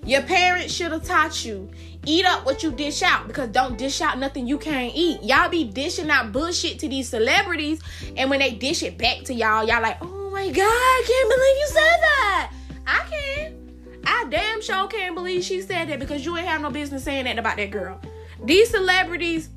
Your 0.06 0.24
parents 0.24 0.74
should 0.74 0.92
have 0.92 1.04
taught 1.04 1.46
you 1.46 1.70
eat 2.06 2.26
up 2.26 2.46
what 2.46 2.64
you 2.64 2.72
dish 2.72 3.02
out 3.04 3.28
because 3.28 3.50
don't 3.50 3.78
dish 3.78 4.02
out 4.02 4.18
nothing 4.18 4.48
you 4.48 4.58
can't 4.58 4.94
eat. 4.96 5.22
Y'all 5.24 5.50
be 5.50 5.64
dishing 5.64 6.10
out 6.10 6.32
bullshit 6.32 6.80
to 6.80 6.90
these 6.90 7.08
celebrities, 7.08 7.80
and 8.18 8.30
when 8.30 8.40
they 8.40 8.52
dish 8.52 8.84
it 8.84 8.98
back 8.98 9.24
to 9.26 9.34
y'all, 9.34 9.66
y'all 9.66 9.82
like, 9.82 9.98
oh 10.02 10.30
my 10.32 10.48
god, 10.50 10.64
I 10.64 11.04
can't 11.06 11.30
believe 11.30 11.58
you 11.58 11.68
said 11.68 12.02
that. 12.02 12.52
I 12.88 13.06
can. 13.10 13.63
I 14.06 14.26
damn 14.30 14.62
sure 14.62 14.88
can't 14.88 15.16
believe 15.16 15.44
she 15.44 15.62
said 15.62 15.90
that 15.90 16.00
because 16.00 16.26
you 16.26 16.38
ain't 16.38 16.48
have 16.48 16.62
no 16.62 16.70
business 16.70 17.04
saying 17.04 17.26
that 17.26 17.40
about 17.40 17.58
that 17.58 17.72
girl. 17.72 18.00
These 18.44 18.70
celebrities 18.70 19.50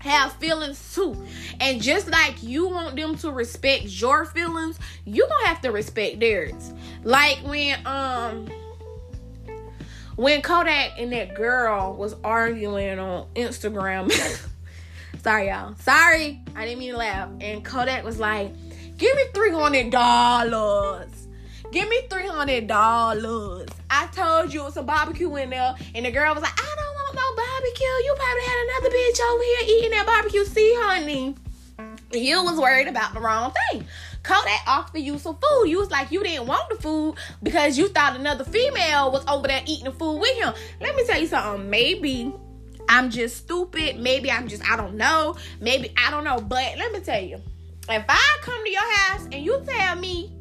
have 0.00 0.32
feelings 0.34 0.94
too. 0.94 1.16
And 1.60 1.80
just 1.80 2.10
like 2.10 2.42
you 2.42 2.68
want 2.68 2.96
them 2.96 3.16
to 3.18 3.30
respect 3.30 3.84
your 3.84 4.24
feelings, 4.24 4.78
you 5.04 5.26
gonna 5.28 5.46
have 5.46 5.60
to 5.62 5.70
respect 5.70 6.20
theirs. 6.20 6.72
Like 7.04 7.38
when 7.44 7.86
um 7.86 8.48
when 10.16 10.42
Kodak 10.42 10.98
and 10.98 11.12
that 11.12 11.34
girl 11.34 11.94
was 11.94 12.14
arguing 12.24 12.98
on 12.98 13.26
Instagram. 13.34 14.10
Sorry, 15.22 15.48
y'all. 15.48 15.74
Sorry. 15.76 16.40
I 16.54 16.64
didn't 16.64 16.78
mean 16.78 16.92
to 16.92 16.98
laugh. 16.98 17.30
And 17.40 17.64
Kodak 17.64 18.04
was 18.04 18.18
like, 18.18 18.52
give 18.96 19.14
me 19.16 19.22
$300. 19.32 21.19
Give 21.72 21.88
me 21.88 22.00
$300. 22.08 23.70
I 23.90 24.06
told 24.08 24.52
you 24.52 24.62
it 24.62 24.64
was 24.64 24.74
some 24.74 24.86
barbecue 24.86 25.34
in 25.36 25.50
there. 25.50 25.74
And 25.94 26.04
the 26.04 26.10
girl 26.10 26.34
was 26.34 26.42
like, 26.42 26.58
I 26.60 26.74
don't 26.76 26.94
want 26.94 27.14
no 27.14 27.36
barbecue. 27.36 27.86
You 27.86 28.14
probably 28.16 28.42
had 28.42 28.66
another 28.68 28.96
bitch 28.96 29.20
over 29.20 29.42
here 29.42 29.76
eating 29.76 29.90
that 29.90 30.06
barbecue. 30.06 30.44
See, 30.44 30.74
honey, 30.78 31.34
you 32.12 32.42
was 32.42 32.58
worried 32.58 32.88
about 32.88 33.14
the 33.14 33.20
wrong 33.20 33.52
thing. 33.70 33.86
Kodak 34.22 34.62
offered 34.66 35.00
you 35.00 35.18
some 35.18 35.36
food. 35.36 35.66
You 35.66 35.78
was 35.78 35.90
like 35.90 36.10
you 36.10 36.22
didn't 36.22 36.46
want 36.46 36.68
the 36.68 36.76
food 36.76 37.14
because 37.42 37.78
you 37.78 37.88
thought 37.88 38.16
another 38.16 38.44
female 38.44 39.12
was 39.12 39.24
over 39.26 39.46
there 39.46 39.62
eating 39.66 39.84
the 39.84 39.92
food 39.92 40.18
with 40.18 40.36
him. 40.36 40.52
Let 40.80 40.96
me 40.96 41.04
tell 41.06 41.20
you 41.20 41.26
something. 41.26 41.70
Maybe 41.70 42.32
I'm 42.88 43.10
just 43.10 43.36
stupid. 43.36 43.98
Maybe 43.98 44.30
I'm 44.30 44.48
just 44.48 44.68
I 44.68 44.76
don't 44.76 44.96
know. 44.96 45.36
Maybe 45.60 45.92
I 45.96 46.10
don't 46.10 46.24
know. 46.24 46.40
But 46.40 46.76
let 46.76 46.92
me 46.92 47.00
tell 47.00 47.22
you, 47.22 47.40
if 47.88 48.04
I 48.08 48.38
come 48.42 48.62
to 48.62 48.70
your 48.70 48.96
house 48.96 49.24
and 49.32 49.44
you 49.44 49.62
tell 49.66 49.96
me 49.96 50.32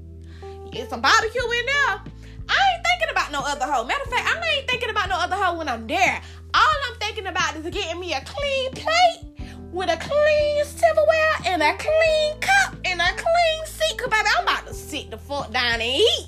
it's 0.74 0.90
some 0.90 1.02
barbecue 1.02 1.42
in 1.42 1.66
there, 1.66 2.02
I 2.50 2.58
ain't 2.74 2.86
thinking 2.86 3.10
about 3.12 3.32
no 3.32 3.42
other 3.42 3.66
hoe. 3.66 3.86
Matter 3.86 4.04
of 4.04 4.10
fact, 4.10 4.28
I 4.28 4.58
ain't 4.58 4.68
thinking 4.68 4.90
about 4.90 5.10
no 5.10 5.16
other 5.18 5.36
hoe 5.36 5.58
when 5.58 5.70
I'm 5.70 5.86
there. 5.88 6.22
All 6.54 6.76
I'm 6.88 6.96
thinking 7.00 7.28
about 7.28 7.56
is 7.56 7.70
getting 7.70 8.00
me 8.00 8.14
a 8.14 8.22
clean 8.22 8.72
plate 8.72 9.30
with 9.72 9.90
a 9.90 9.98
clean 9.98 10.66
silverware 10.66 11.36
and 11.46 11.62
a 11.62 11.78
clean 11.78 12.40
cup 12.40 12.76
and 12.86 13.00
a 13.00 13.10
clean 13.12 13.66
seat. 13.66 13.98
Cause 13.98 14.10
baby, 14.10 14.28
I'm 14.38 14.44
about 14.44 14.68
to 14.68 14.74
sit 14.74 15.12
the 15.12 15.18
fuck 15.18 15.52
down 15.52 15.74
and 15.74 15.84
eat. 15.84 16.28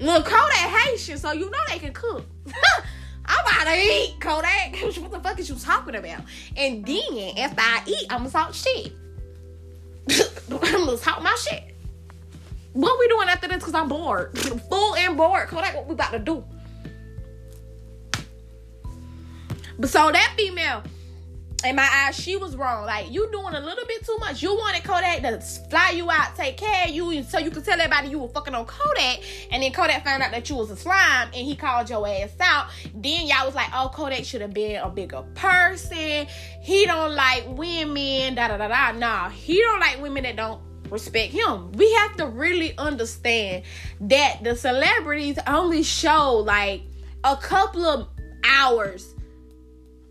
Look, 0.00 0.24
Kodak 0.26 0.56
Haitian, 0.56 1.18
so 1.18 1.32
you 1.32 1.50
know 1.50 1.58
they 1.68 1.78
can 1.78 1.92
cook. 1.92 2.24
I'm 3.26 3.46
about 3.46 3.64
to 3.64 3.78
eat, 3.78 4.16
Kodak. 4.20 4.76
what 5.02 5.10
the 5.10 5.20
fuck 5.20 5.38
is 5.38 5.50
you 5.50 5.56
talking 5.56 5.96
about? 5.96 6.22
And 6.56 6.86
then 6.86 7.36
after 7.38 7.60
I 7.60 7.82
eat, 7.86 8.06
I'm 8.08 8.20
gonna 8.20 8.30
talk 8.30 8.54
shit. 8.54 8.92
I'm 10.50 10.58
gonna 10.58 10.96
talk 10.96 11.22
my 11.22 11.34
shit. 11.34 11.67
What 12.78 12.96
we 13.00 13.08
doing 13.08 13.28
after 13.28 13.48
this? 13.48 13.64
Cause 13.64 13.74
I'm 13.74 13.88
bored. 13.88 14.38
Full 14.38 14.94
and 14.94 15.16
bored. 15.16 15.48
Kodak, 15.48 15.74
what 15.74 15.88
we 15.88 15.94
about 15.94 16.12
to 16.12 16.20
do? 16.20 16.44
But 19.80 19.90
so 19.90 20.12
that 20.12 20.34
female, 20.36 20.84
in 21.64 21.74
my 21.74 21.88
eyes, 21.92 22.14
she 22.14 22.36
was 22.36 22.54
wrong. 22.54 22.86
Like 22.86 23.10
you 23.10 23.28
doing 23.32 23.52
a 23.54 23.60
little 23.60 23.84
bit 23.84 24.06
too 24.06 24.16
much. 24.20 24.44
You 24.44 24.54
wanted 24.54 24.84
Kodak 24.84 25.22
to 25.22 25.40
fly 25.68 25.90
you 25.90 26.08
out, 26.08 26.36
take 26.36 26.56
care 26.56 26.84
of 26.84 26.90
you, 26.90 27.24
so 27.24 27.40
you 27.40 27.50
could 27.50 27.64
tell 27.64 27.80
everybody 27.80 28.10
you 28.10 28.20
were 28.20 28.28
fucking 28.28 28.54
on 28.54 28.64
Kodak. 28.64 29.24
And 29.50 29.60
then 29.60 29.72
Kodak 29.72 30.04
found 30.04 30.22
out 30.22 30.30
that 30.30 30.48
you 30.48 30.54
was 30.54 30.70
a 30.70 30.76
slime, 30.76 31.30
and 31.34 31.44
he 31.44 31.56
called 31.56 31.90
your 31.90 32.06
ass 32.06 32.30
out. 32.38 32.68
Then 32.94 33.26
y'all 33.26 33.44
was 33.44 33.56
like, 33.56 33.70
"Oh, 33.74 33.90
Kodak 33.92 34.24
should 34.24 34.40
have 34.40 34.54
been 34.54 34.76
a 34.76 34.88
bigger 34.88 35.24
person. 35.34 36.28
He 36.62 36.86
don't 36.86 37.16
like 37.16 37.44
women." 37.48 38.36
Da 38.36 38.46
da 38.46 38.56
da 38.56 38.68
da. 38.68 38.92
Nah, 38.92 39.30
he 39.30 39.60
don't 39.60 39.80
like 39.80 40.00
women 40.00 40.22
that 40.22 40.36
don't 40.36 40.67
respect 40.90 41.32
him. 41.32 41.72
We 41.72 41.92
have 41.94 42.16
to 42.16 42.26
really 42.26 42.76
understand 42.78 43.64
that 44.00 44.38
the 44.42 44.56
celebrities 44.56 45.38
only 45.46 45.82
show 45.82 46.36
like 46.36 46.82
a 47.24 47.36
couple 47.36 47.84
of 47.84 48.08
hours 48.44 49.14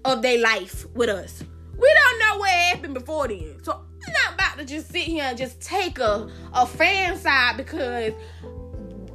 of 0.06 0.22
their 0.22 0.40
life 0.40 0.86
with 0.94 1.10
us. 1.10 1.44
We 1.78 1.94
don't 1.94 2.20
know 2.20 2.38
what 2.40 2.50
happened 2.50 2.94
before 2.94 3.28
then. 3.28 3.64
So 3.64 3.74
I'm 3.74 4.14
not 4.14 4.34
about 4.34 4.58
to 4.58 4.66
just 4.66 4.92
sit 4.92 5.04
here 5.04 5.24
and 5.24 5.38
just 5.38 5.62
take 5.62 6.00
a, 6.00 6.30
a 6.54 6.66
fan 6.66 7.18
side 7.18 7.58
because 7.58 8.14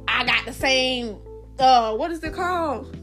I 0.07 0.25
got 0.25 0.45
the 0.45 0.53
same 0.53 1.17
uh 1.59 1.95
what 1.95 2.11
is 2.11 2.23
it 2.23 2.33
called? 2.33 2.97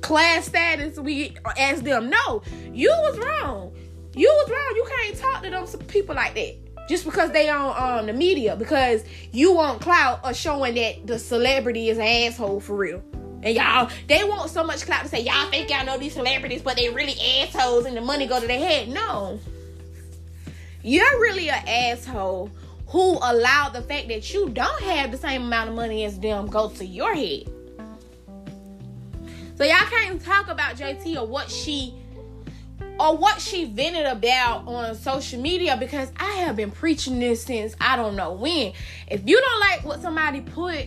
Class 0.00 0.46
status 0.46 0.98
we 0.98 1.36
as 1.58 1.82
them. 1.82 2.10
No, 2.10 2.42
you 2.72 2.90
was 2.90 3.18
wrong. 3.18 3.74
You 4.14 4.28
was 4.28 4.50
wrong. 4.50 4.72
You 4.74 4.86
can't 4.88 5.16
talk 5.16 5.42
to 5.42 5.50
them 5.50 5.66
people 5.86 6.14
like 6.14 6.34
that 6.34 6.70
just 6.88 7.04
because 7.04 7.30
they 7.30 7.48
on 7.48 8.00
um 8.00 8.06
the 8.06 8.12
media 8.12 8.56
because 8.56 9.04
you 9.30 9.54
want 9.54 9.80
clout 9.80 10.20
or 10.24 10.34
showing 10.34 10.74
that 10.74 11.06
the 11.06 11.18
celebrity 11.18 11.88
is 11.88 11.98
an 11.98 12.04
asshole 12.04 12.60
for 12.60 12.74
real. 12.74 13.02
And 13.42 13.54
y'all, 13.54 13.88
they 14.06 14.24
want 14.24 14.50
so 14.50 14.64
much 14.64 14.84
clout 14.84 15.04
to 15.04 15.08
say 15.08 15.20
y'all 15.20 15.48
think 15.50 15.70
y'all 15.70 15.86
know 15.86 15.96
these 15.96 16.14
celebrities, 16.14 16.62
but 16.62 16.76
they 16.76 16.90
really 16.90 17.14
assholes 17.40 17.86
and 17.86 17.96
the 17.96 18.00
money 18.00 18.26
go 18.26 18.40
to 18.40 18.46
their 18.46 18.58
head. 18.58 18.88
No. 18.88 19.38
You're 20.82 21.20
really 21.20 21.48
an 21.48 21.62
asshole 21.66 22.50
who 22.88 23.18
allowed 23.22 23.72
the 23.72 23.82
fact 23.82 24.08
that 24.08 24.34
you 24.34 24.48
don't 24.48 24.82
have 24.82 25.12
the 25.12 25.16
same 25.16 25.44
amount 25.44 25.70
of 25.70 25.76
money 25.76 26.04
as 26.04 26.18
them 26.18 26.48
go 26.48 26.70
to 26.70 26.84
your 26.84 27.14
head. 27.14 27.44
So 29.56 29.64
y'all 29.64 29.86
can't 29.88 30.20
talk 30.20 30.48
about 30.48 30.74
JT 30.76 31.16
or 31.16 31.26
what 31.26 31.50
she 31.50 31.94
or 33.00 33.16
what 33.16 33.40
she 33.40 33.64
vented 33.64 34.04
about 34.04 34.68
on 34.68 34.94
social 34.94 35.40
media 35.40 35.74
because 35.74 36.12
I 36.18 36.32
have 36.32 36.54
been 36.54 36.70
preaching 36.70 37.18
this 37.18 37.42
since 37.42 37.74
I 37.80 37.96
don't 37.96 38.14
know 38.14 38.34
when. 38.34 38.74
If 39.08 39.22
you 39.26 39.40
don't 39.40 39.60
like 39.60 39.84
what 39.86 40.02
somebody 40.02 40.42
put 40.42 40.86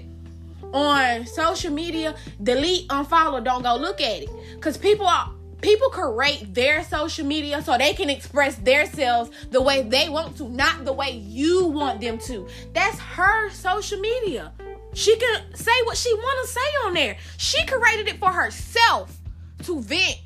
on 0.72 1.26
social 1.26 1.74
media, 1.74 2.16
delete, 2.42 2.88
unfollow, 2.90 3.44
don't 3.44 3.64
go 3.64 3.76
look 3.76 4.00
at 4.00 4.22
it. 4.22 4.30
Cause 4.62 4.78
people 4.78 5.08
are 5.08 5.34
people 5.62 5.90
create 5.90 6.54
their 6.54 6.84
social 6.84 7.26
media 7.26 7.64
so 7.64 7.78
they 7.80 7.94
can 7.94 8.12
express 8.12 8.58
themselves 8.58 9.32
the 9.50 9.62
way 9.62 9.82
they 9.82 10.08
want 10.08 10.38
to, 10.38 10.48
not 10.50 10.86
the 10.86 10.94
way 10.94 11.12
you 11.12 11.66
want 11.66 12.00
them 12.00 12.20
to. 12.20 12.48
That's 12.74 13.00
her 13.00 13.50
social 13.50 14.00
media. 14.00 14.52
She 14.94 15.18
can 15.18 15.56
say 15.56 15.72
what 15.86 15.98
she 15.98 16.14
want 16.14 16.46
to 16.46 16.54
say 16.54 16.60
on 16.86 16.94
there. 16.94 17.18
She 17.38 17.66
created 17.66 18.08
it 18.08 18.20
for 18.20 18.30
herself 18.30 19.18
to 19.64 19.82
vent 19.82 20.20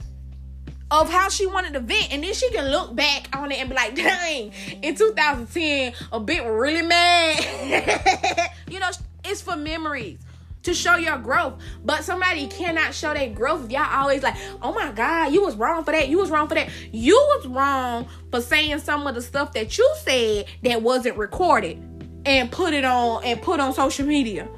of 0.89 1.09
how 1.09 1.29
she 1.29 1.45
wanted 1.45 1.73
to 1.73 1.79
vent, 1.79 2.13
and 2.13 2.23
then 2.23 2.33
she 2.33 2.49
can 2.51 2.69
look 2.69 2.95
back 2.95 3.29
on 3.35 3.51
it 3.51 3.59
and 3.59 3.69
be 3.69 3.75
like, 3.75 3.95
"Dang, 3.95 4.51
in 4.81 4.95
2010, 4.95 5.93
a 6.11 6.19
bit 6.19 6.43
really 6.45 6.81
mad." 6.81 8.49
you 8.69 8.79
know, 8.79 8.89
it's 9.23 9.41
for 9.41 9.55
memories 9.55 10.19
to 10.67 10.73
show 10.73 10.95
your 10.97 11.17
growth. 11.17 11.55
But 11.83 12.03
somebody 12.03 12.47
cannot 12.47 12.93
show 12.93 13.13
their 13.13 13.29
growth. 13.29 13.65
if 13.65 13.71
Y'all 13.71 13.89
always 13.89 14.21
like, 14.21 14.35
oh 14.61 14.73
my 14.73 14.91
God, 14.91 15.31
you 15.33 15.41
was 15.41 15.55
wrong 15.55 15.83
for 15.83 15.91
that. 15.91 16.09
You 16.09 16.17
was 16.19 16.29
wrong 16.29 16.47
for 16.47 16.55
that. 16.55 16.69
You 16.91 17.15
was 17.15 17.47
wrong 17.47 18.07
for 18.31 18.41
saying 18.41 18.79
some 18.79 19.07
of 19.07 19.15
the 19.15 19.21
stuff 19.21 19.53
that 19.53 19.77
you 19.77 19.95
said 20.03 20.45
that 20.63 20.81
wasn't 20.81 21.17
recorded 21.17 21.81
and 22.25 22.51
put 22.51 22.73
it 22.73 22.83
on 22.83 23.23
and 23.23 23.41
put 23.41 23.59
on 23.59 23.73
social 23.73 24.05
media 24.05 24.49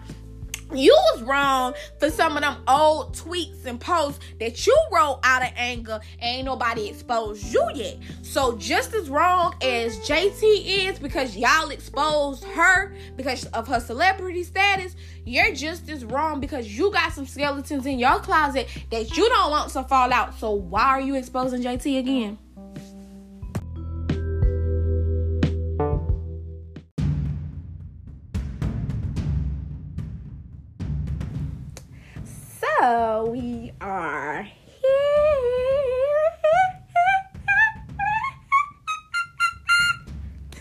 you 0.74 0.96
was 1.14 1.24
wrong 1.24 1.74
for 2.00 2.10
some 2.10 2.36
of 2.36 2.44
them 2.44 2.58
old 2.68 3.16
tweets 3.16 3.66
and 3.66 3.80
posts 3.80 4.20
that 4.40 4.66
you 4.68 4.78
wrote 4.92 5.20
out 5.24 5.42
of 5.42 5.50
anger 5.56 6.00
ain't 6.22 6.46
nobody 6.46 6.88
exposed 6.90 7.44
you 7.54 7.68
yet. 7.74 7.98
So 8.22 8.58
just 8.58 8.94
as 8.94 9.10
wrong 9.10 9.56
as 9.62 9.98
jt 10.00 10.42
is 10.44 11.00
because 11.00 11.36
y'all 11.36 11.70
exposed 11.70 12.44
her 12.44 12.94
because 13.16 13.46
of 13.48 13.68
her 13.68 13.80
celebrity 13.80 14.44
status 14.44 14.96
you're 15.26 15.54
just 15.54 15.90
as 15.90 16.06
wrong 16.06 16.40
because 16.40 16.78
you 16.78 16.92
got 16.92 17.14
some 17.14 17.26
skeletons 17.26 17.86
in 17.86 18.00
your 18.00 18.20
closet 18.20 18.68
that 18.90 19.16
you 19.16 19.30
don't 19.30 19.52
want 19.52 19.72
to 19.72 19.84
fall 19.84 20.12
out. 20.12 20.38
So 20.40 20.52
why 20.52 20.86
are 20.86 21.02
you 21.02 21.16
exposing 21.16 21.62
jt 21.62 22.00
again 22.00 22.38
we 32.90 33.72
are 33.82 34.48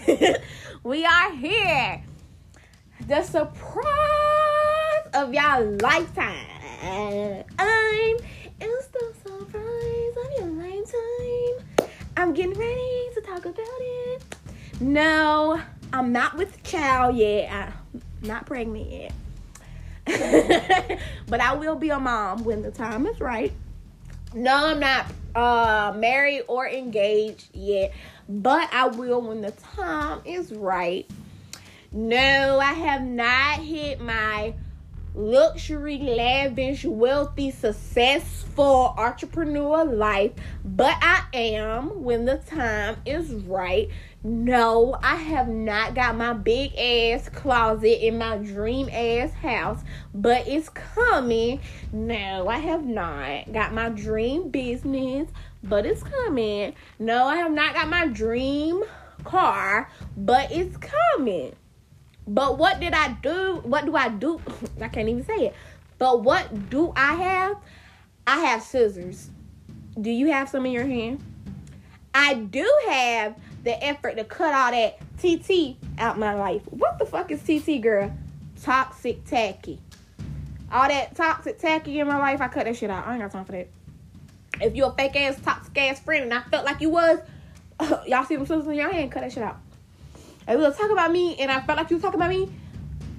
here. 0.07 0.37
we 0.83 1.07
are 1.07 1.33
here. 1.33 2.03
The 3.07 3.23
surprise 3.23 3.87
of 5.15 5.33
y'all 5.33 5.65
lifetime. 5.81 7.45
I'm 7.59 8.17
it's 8.61 8.89
the 8.89 9.15
surprise 9.25 10.17
of 10.25 10.31
your 10.37 10.49
lifetime. 10.49 11.89
I'm 12.19 12.35
getting 12.35 12.59
ready 12.59 13.09
to 13.15 13.23
talk 13.23 13.47
about 13.47 13.57
it. 13.81 14.23
No, 14.81 15.63
I'm 15.95 16.13
not 16.13 16.37
with 16.37 16.63
child 16.63 17.17
yet. 17.17 17.51
I'm 17.51 17.73
not 18.21 18.45
pregnant 18.45 18.91
yet. 18.91 19.13
but 21.27 21.41
I 21.41 21.55
will 21.55 21.77
be 21.77 21.91
a 21.91 21.99
mom 22.01 22.45
when 22.45 22.63
the 22.63 22.71
time 22.71 23.07
is 23.07 23.21
right. 23.21 23.53
No, 24.35 24.55
I'm 24.69 24.81
not 24.81 25.07
uh 25.35 25.95
married 25.97 26.45
or 26.49 26.69
engaged 26.69 27.51
yet, 27.55 27.93
but 28.29 28.69
I 28.73 28.89
will 28.89 29.21
when 29.21 29.41
the 29.41 29.53
time 29.53 30.21
is 30.25 30.53
right. 30.53 31.11
No, 31.93 32.59
I 32.59 32.73
have 32.73 33.03
not 33.03 33.61
hit 33.61 34.01
my 34.01 34.55
luxury, 35.15 35.99
lavish, 35.99 36.85
wealthy, 36.85 37.51
successful 37.51 38.95
entrepreneur 38.97 39.85
life, 39.85 40.33
but 40.65 40.97
I 41.01 41.25
am 41.33 42.03
when 42.03 42.25
the 42.25 42.39
time 42.39 42.97
is 43.05 43.33
right. 43.33 43.89
No, 44.25 44.99
I 45.01 45.15
have 45.15 45.47
not 45.47 45.95
got 45.95 46.17
my 46.17 46.33
big 46.33 46.77
ass 46.77 47.29
closet 47.29 48.05
in 48.05 48.19
my 48.19 48.39
dream 48.39 48.89
ass 48.89 49.33
house, 49.33 49.79
but 50.13 50.49
it's 50.49 50.69
coming. 50.69 51.61
No, 51.93 52.49
I 52.49 52.59
have 52.59 52.85
not 52.85 53.53
got 53.53 53.73
my 53.73 53.91
dream 53.91 54.49
business, 54.51 55.29
but 55.63 55.87
it's 55.87 56.03
coming. 56.03 56.75
No, 56.99 57.27
I 57.27 57.37
have 57.37 57.53
not 57.53 57.75
got 57.75 57.89
my 57.89 58.09
dream 58.09 58.83
car, 59.23 59.89
but 60.17 60.51
it's 60.51 60.77
coming. 60.77 61.55
But 62.27 62.59
what 62.59 62.81
did 62.81 62.95
I 62.95 63.13
do? 63.13 63.61
What 63.63 63.85
do 63.85 63.95
I 63.95 64.09
do? 64.09 64.41
I 64.81 64.89
can't 64.89 65.09
even 65.09 65.25
say 65.25 65.47
it. 65.47 65.55
But 65.99 66.25
what 66.25 66.71
do 66.71 66.93
I 66.97 67.15
have? 67.15 67.57
I 68.27 68.41
have 68.41 68.63
scissors. 68.63 69.31
Do 70.01 70.11
you 70.11 70.33
have 70.33 70.49
some 70.49 70.67
in 70.67 70.73
your 70.73 70.87
hand? 70.87 71.23
I 72.13 72.35
do 72.35 72.69
have 72.89 73.37
the 73.65 73.85
effort 73.85 74.17
to 74.17 74.25
cut 74.25 74.55
all 74.55 74.71
that 74.71 74.99
TT 75.19 75.77
out 75.99 76.19
my 76.19 76.35
life. 76.35 76.63
What 76.71 76.99
the 76.99 77.07
fuck 77.07 77.31
is 77.31 77.43
TT, 77.43 77.81
girl? 77.81 78.13
Toxic 78.63 79.25
tacky. 79.25 79.81
All 80.71 80.89
that 80.89 81.15
toxic 81.15 81.59
tacky 81.59 81.99
in 81.99 82.07
my 82.07 82.19
life, 82.19 82.41
I 82.41 82.49
cut 82.49 82.65
that 82.65 82.77
shit 82.77 82.91
out. 82.91 83.07
I 83.07 83.13
ain't 83.13 83.23
got 83.23 83.31
time 83.31 83.45
for 83.45 83.53
that. 83.53 83.69
If 84.61 84.77
you 84.77 84.85
a 84.85 84.93
fake 84.93 85.17
ass, 85.17 85.41
toxic 85.43 85.77
ass 85.79 86.01
friend 86.01 86.25
and 86.25 86.35
I 86.35 86.43
felt 86.43 86.65
like 86.65 86.81
you 86.81 86.91
was, 86.91 87.19
y'all 88.07 88.25
see 88.25 88.37
them 88.37 88.47
sisters 88.47 88.67
in 88.67 88.75
your 88.75 88.93
hand, 88.93 89.11
cut 89.13 89.23
that 89.23 89.33
shit 89.33 89.43
out. 89.43 89.59
If 90.47 90.55
you 90.55 90.59
was 90.59 90.77
talking 90.77 90.93
about 90.93 91.13
me 91.13 91.37
and 91.37 91.51
I 91.51 91.61
felt 91.61 91.79
like 91.79 91.91
you 91.91 91.97
was 91.97 92.03
talking 92.03 92.21
about 92.21 92.31
me, 92.31 92.51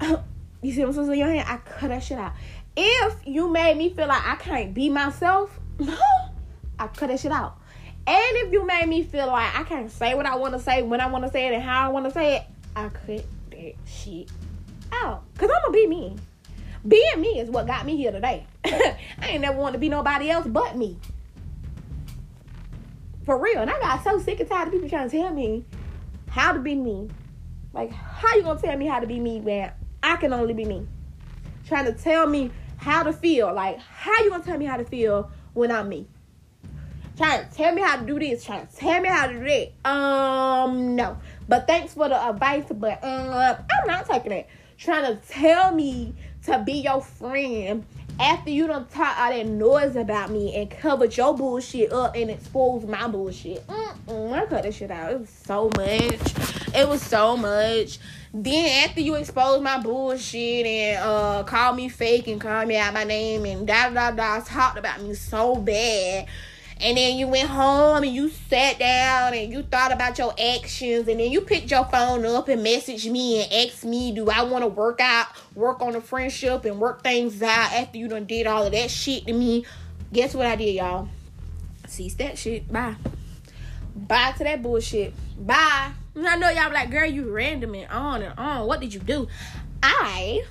you 0.61 0.73
see 0.73 0.81
them 0.81 0.91
sisters 0.91 1.09
in 1.09 1.19
your 1.19 1.29
hand, 1.29 1.47
I 1.47 1.57
cut 1.57 1.89
that 1.89 2.03
shit 2.03 2.17
out. 2.17 2.33
If 2.75 3.15
you 3.25 3.49
made 3.49 3.77
me 3.77 3.93
feel 3.93 4.07
like 4.07 4.25
I 4.25 4.35
can't 4.35 4.73
be 4.73 4.89
myself, 4.89 5.59
I 6.79 6.87
cut 6.87 7.07
that 7.07 7.19
shit 7.19 7.31
out. 7.31 7.58
And 8.09 8.37
if 8.37 8.51
you 8.51 8.65
made 8.65 8.89
me 8.89 9.03
feel 9.03 9.27
like 9.27 9.55
I 9.55 9.61
can't 9.61 9.91
say 9.91 10.15
what 10.15 10.25
I 10.25 10.35
want 10.35 10.55
to 10.55 10.59
say 10.59 10.81
when 10.81 10.99
I 10.99 11.05
want 11.05 11.25
to 11.25 11.31
say 11.31 11.45
it 11.45 11.53
and 11.53 11.61
how 11.61 11.85
I 11.85 11.89
want 11.89 12.07
to 12.07 12.11
say 12.11 12.37
it, 12.37 12.43
I 12.75 12.89
cut 12.89 13.23
that 13.51 13.73
shit 13.85 14.31
out. 14.91 15.23
Cause 15.37 15.47
I'm 15.55 15.61
gonna 15.61 15.73
be 15.73 15.85
me. 15.85 16.15
Being 16.87 17.21
me 17.21 17.39
is 17.39 17.51
what 17.51 17.67
got 17.67 17.85
me 17.85 17.97
here 17.97 18.11
today. 18.11 18.47
I 18.65 18.97
ain't 19.27 19.41
never 19.41 19.59
want 19.59 19.73
to 19.73 19.79
be 19.79 19.89
nobody 19.89 20.31
else 20.31 20.47
but 20.47 20.75
me. 20.75 20.97
For 23.27 23.37
real. 23.37 23.59
And 23.59 23.69
I 23.69 23.79
got 23.79 24.03
so 24.03 24.17
sick 24.17 24.39
and 24.39 24.49
tired 24.49 24.69
of 24.69 24.73
people 24.73 24.89
trying 24.89 25.07
to 25.07 25.15
tell 25.15 25.31
me 25.31 25.63
how 26.29 26.51
to 26.51 26.57
be 26.57 26.73
me. 26.73 27.11
Like, 27.73 27.91
how 27.91 28.35
you 28.35 28.41
gonna 28.41 28.59
tell 28.59 28.75
me 28.75 28.87
how 28.87 28.99
to 28.99 29.05
be 29.05 29.19
me 29.19 29.39
when 29.39 29.71
I 30.01 30.15
can 30.15 30.33
only 30.33 30.55
be 30.55 30.65
me? 30.65 30.87
Trying 31.67 31.85
to 31.85 31.93
tell 31.93 32.25
me 32.25 32.49
how 32.77 33.03
to 33.03 33.13
feel. 33.13 33.53
Like, 33.53 33.77
how 33.77 34.23
you 34.23 34.31
gonna 34.31 34.43
tell 34.43 34.57
me 34.57 34.65
how 34.65 34.77
to 34.77 34.85
feel 34.85 35.29
when 35.53 35.71
I'm 35.71 35.87
me? 35.89 36.07
Trying 37.19 37.49
to 37.49 37.53
tell 37.53 37.73
me 37.73 37.81
how 37.81 37.97
to 37.97 38.05
do 38.05 38.17
this, 38.17 38.45
trying 38.45 38.65
to 38.65 38.75
tell 38.77 39.01
me 39.01 39.09
how 39.09 39.27
to 39.27 39.33
do 39.33 39.43
that. 39.43 39.91
Um, 39.91 40.95
no. 40.95 41.17
But 41.49 41.67
thanks 41.67 41.93
for 41.93 42.07
the 42.07 42.15
advice, 42.15 42.63
but 42.71 43.03
uh, 43.03 43.57
I'm 43.59 43.87
not 43.87 44.07
taking 44.07 44.31
it. 44.31 44.47
Trying 44.77 45.03
to 45.03 45.21
tell 45.27 45.75
me 45.75 46.13
to 46.45 46.63
be 46.65 46.75
your 46.75 47.01
friend 47.01 47.83
after 48.21 48.51
you 48.51 48.67
done 48.67 48.87
talk 48.87 49.19
all 49.19 49.31
that 49.31 49.45
noise 49.45 49.97
about 49.97 50.31
me 50.31 50.55
and 50.55 50.71
covered 50.71 51.17
your 51.17 51.35
bullshit 51.35 51.91
up 51.91 52.15
and 52.15 52.31
exposed 52.31 52.87
my 52.87 53.05
bullshit. 53.09 53.67
Mm-mm, 53.67 54.31
I 54.31 54.45
cut 54.45 54.63
that 54.63 54.73
shit 54.73 54.89
out. 54.89 55.11
It 55.11 55.19
was 55.19 55.29
so 55.29 55.69
much. 55.75 56.73
It 56.73 56.87
was 56.87 57.01
so 57.01 57.35
much. 57.35 57.99
Then 58.33 58.87
after 58.87 59.01
you 59.01 59.15
exposed 59.15 59.61
my 59.61 59.81
bullshit 59.81 60.65
and 60.65 61.03
uh 61.03 61.43
called 61.43 61.75
me 61.75 61.89
fake 61.89 62.29
and 62.29 62.39
called 62.39 62.69
me 62.69 62.77
out 62.77 62.93
my 62.93 63.03
name 63.03 63.43
and 63.43 63.67
da 63.67 63.89
da 63.89 64.11
da 64.11 64.39
talked 64.39 64.77
about 64.77 65.01
me 65.01 65.13
so 65.15 65.57
bad 65.57 66.25
and 66.81 66.97
then 66.97 67.17
you 67.17 67.27
went 67.27 67.49
home 67.49 68.03
and 68.03 68.13
you 68.13 68.29
sat 68.29 68.79
down 68.79 69.33
and 69.33 69.51
you 69.51 69.63
thought 69.63 69.91
about 69.91 70.17
your 70.17 70.33
actions 70.39 71.07
and 71.07 71.19
then 71.19 71.31
you 71.31 71.41
picked 71.41 71.69
your 71.69 71.85
phone 71.85 72.25
up 72.25 72.47
and 72.47 72.65
messaged 72.65 73.11
me 73.11 73.43
and 73.43 73.51
asked 73.51 73.83
me 73.83 74.13
do 74.13 74.29
i 74.29 74.41
want 74.43 74.63
to 74.63 74.67
work 74.67 75.01
out 75.01 75.27
work 75.55 75.81
on 75.81 75.95
a 75.95 76.01
friendship 76.01 76.65
and 76.65 76.79
work 76.79 77.03
things 77.03 77.41
out 77.41 77.73
after 77.73 77.97
you 77.97 78.07
done 78.07 78.25
did 78.25 78.47
all 78.47 78.65
of 78.65 78.71
that 78.71 78.89
shit 78.89 79.25
to 79.27 79.33
me? 79.33 79.65
Guess 80.13 80.33
what 80.33 80.45
i 80.45 80.55
did 80.55 80.75
y'all? 80.75 81.09
Cease 81.87 82.15
that 82.15 82.37
shit. 82.37 82.71
Bye. 82.71 82.95
Bye 83.95 84.33
to 84.37 84.43
that 84.43 84.61
bullshit. 84.61 85.13
Bye. 85.37 85.91
And 86.15 86.27
i 86.27 86.35
know 86.35 86.49
y'all 86.49 86.71
like 86.71 86.91
girl 86.91 87.05
you 87.05 87.31
random 87.31 87.75
and 87.75 87.91
on 87.91 88.21
and 88.21 88.37
on. 88.37 88.67
What 88.67 88.79
did 88.79 88.93
you 88.93 88.99
do? 88.99 89.27
I 89.83 90.43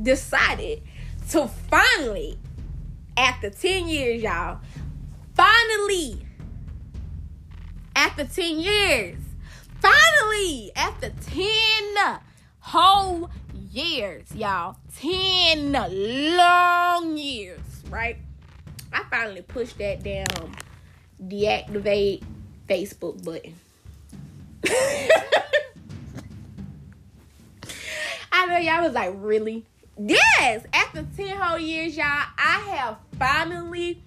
decided 0.00 0.82
to 1.30 1.48
finally 1.48 2.38
after 3.16 3.50
10 3.50 3.88
years 3.88 4.22
y'all 4.22 4.60
Finally, 5.36 6.26
after 7.94 8.24
10 8.24 8.58
years, 8.58 9.18
finally, 9.82 10.72
after 10.74 11.10
10 11.10 12.20
whole 12.60 13.28
years, 13.70 14.34
y'all, 14.34 14.76
10 14.98 15.72
long 16.36 17.18
years, 17.18 17.60
right? 17.90 18.16
I 18.94 19.02
finally 19.10 19.42
pushed 19.42 19.76
that 19.76 20.02
damn 20.02 20.24
deactivate 21.22 22.22
Facebook 22.66 23.22
button. 23.22 23.54
I 28.32 28.46
know 28.46 28.56
y'all 28.56 28.84
was 28.84 28.94
like, 28.94 29.12
really? 29.16 29.66
Yes, 29.98 30.64
after 30.72 31.04
10 31.14 31.36
whole 31.36 31.58
years, 31.58 31.94
y'all, 31.94 32.06
I 32.06 32.64
have 32.70 32.96
finally 33.18 34.02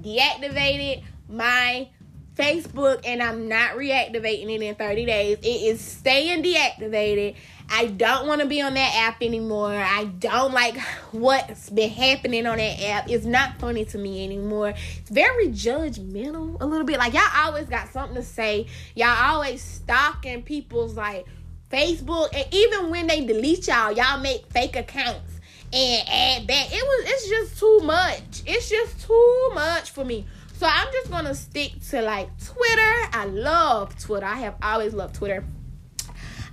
deactivated 0.00 1.02
my 1.28 1.88
Facebook 2.36 3.00
and 3.04 3.22
I'm 3.22 3.48
not 3.48 3.76
reactivating 3.76 4.54
it 4.54 4.62
in 4.62 4.74
30 4.74 5.06
days. 5.06 5.38
It 5.38 5.46
is 5.46 5.80
staying 5.80 6.42
deactivated. 6.42 7.34
I 7.68 7.86
don't 7.86 8.28
want 8.28 8.42
to 8.42 8.46
be 8.46 8.60
on 8.60 8.74
that 8.74 8.94
app 8.94 9.22
anymore. 9.22 9.74
I 9.74 10.04
don't 10.04 10.52
like 10.52 10.78
what's 11.12 11.70
been 11.70 11.90
happening 11.90 12.46
on 12.46 12.58
that 12.58 12.82
app. 12.82 13.10
It's 13.10 13.24
not 13.24 13.58
funny 13.58 13.84
to 13.86 13.98
me 13.98 14.22
anymore. 14.24 14.74
It's 14.98 15.10
very 15.10 15.48
judgmental 15.48 16.60
a 16.60 16.66
little 16.66 16.86
bit. 16.86 16.98
Like 16.98 17.14
y'all 17.14 17.22
always 17.34 17.66
got 17.66 17.88
something 17.88 18.16
to 18.16 18.22
say. 18.22 18.66
Y'all 18.94 19.32
always 19.32 19.62
stalking 19.62 20.42
people's 20.42 20.94
like 20.94 21.26
Facebook 21.70 22.28
and 22.34 22.46
even 22.52 22.90
when 22.90 23.06
they 23.06 23.24
delete 23.24 23.66
y'all, 23.66 23.92
y'all 23.92 24.20
make 24.20 24.46
fake 24.52 24.76
accounts 24.76 25.35
and 25.72 26.08
add 26.08 26.46
back. 26.46 26.68
It 26.70 26.82
was 26.82 27.04
it's 27.06 27.28
just 27.28 27.58
too 27.58 27.80
much. 27.80 28.42
It's 28.46 28.68
just 28.68 29.06
too 29.06 29.50
much 29.54 29.90
for 29.90 30.04
me. 30.04 30.26
So 30.54 30.66
I'm 30.66 30.88
just 30.92 31.10
gonna 31.10 31.34
stick 31.34 31.72
to 31.90 32.02
like 32.02 32.28
Twitter. 32.42 33.08
I 33.12 33.26
love 33.26 33.98
Twitter. 33.98 34.26
I 34.26 34.36
have 34.36 34.56
always 34.62 34.94
loved 34.94 35.14
Twitter. 35.14 35.44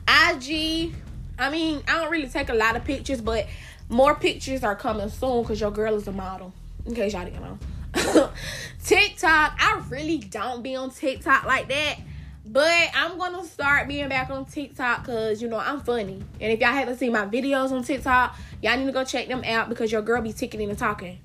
IG. 0.07 0.93
I 1.39 1.49
mean, 1.49 1.81
I 1.87 2.01
don't 2.01 2.11
really 2.11 2.27
take 2.27 2.49
a 2.49 2.53
lot 2.53 2.75
of 2.75 2.83
pictures, 2.83 3.21
but 3.21 3.47
more 3.89 4.15
pictures 4.15 4.63
are 4.63 4.75
coming 4.75 5.09
soon 5.09 5.41
because 5.43 5.59
your 5.59 5.71
girl 5.71 5.95
is 5.95 6.07
a 6.07 6.11
model. 6.11 6.53
In 6.85 6.93
case 6.93 7.13
y'all 7.13 7.23
didn't 7.23 7.41
know. 7.41 7.57
TikTok. 8.83 9.57
I 9.59 9.81
really 9.89 10.17
don't 10.17 10.61
be 10.61 10.75
on 10.75 10.91
TikTok 10.91 11.45
like 11.45 11.69
that. 11.69 11.97
But 12.45 12.89
I'm 12.93 13.17
gonna 13.17 13.45
start 13.45 13.87
being 13.87 14.09
back 14.09 14.29
on 14.29 14.45
TikTok 14.45 15.05
because 15.05 15.41
you 15.41 15.47
know 15.47 15.59
I'm 15.59 15.79
funny. 15.79 16.21
And 16.41 16.51
if 16.51 16.59
y'all 16.59 16.73
haven't 16.73 16.97
seen 16.97 17.13
my 17.13 17.25
videos 17.25 17.71
on 17.71 17.83
TikTok, 17.83 18.37
y'all 18.61 18.77
need 18.77 18.85
to 18.85 18.91
go 18.91 19.05
check 19.05 19.27
them 19.29 19.43
out 19.45 19.69
because 19.69 19.91
your 19.91 20.01
girl 20.01 20.21
be 20.21 20.33
ticketing 20.33 20.69
and 20.69 20.77
talking. 20.77 21.19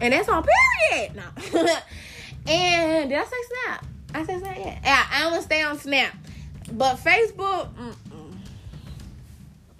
And 0.00 0.12
that's 0.12 0.28
on 0.28 0.44
period. 0.90 1.16
No. 1.16 1.22
and 2.46 3.10
did 3.10 3.18
I 3.18 3.24
say 3.24 3.36
Snap? 3.64 3.86
I 4.14 4.24
said 4.24 4.40
Snap, 4.40 4.56
yeah. 4.58 5.06
I 5.10 5.26
want 5.26 5.36
to 5.36 5.42
stay 5.42 5.62
on 5.62 5.78
Snap. 5.78 6.14
But 6.72 6.96
Facebook, 6.96 7.70
mm-mm. 7.74 8.36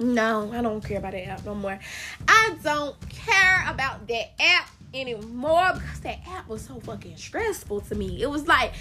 no, 0.00 0.52
I 0.52 0.62
don't 0.62 0.80
care 0.80 0.98
about 0.98 1.12
that 1.12 1.28
app 1.28 1.44
no 1.44 1.54
more. 1.54 1.78
I 2.26 2.56
don't 2.62 2.96
care 3.08 3.64
about 3.68 4.06
that 4.08 4.32
app 4.40 4.68
anymore 4.94 5.72
because 5.74 6.00
that 6.00 6.18
app 6.28 6.48
was 6.48 6.62
so 6.62 6.80
fucking 6.80 7.16
stressful 7.16 7.82
to 7.82 7.94
me. 7.94 8.20
It 8.20 8.30
was 8.30 8.46
like 8.46 8.72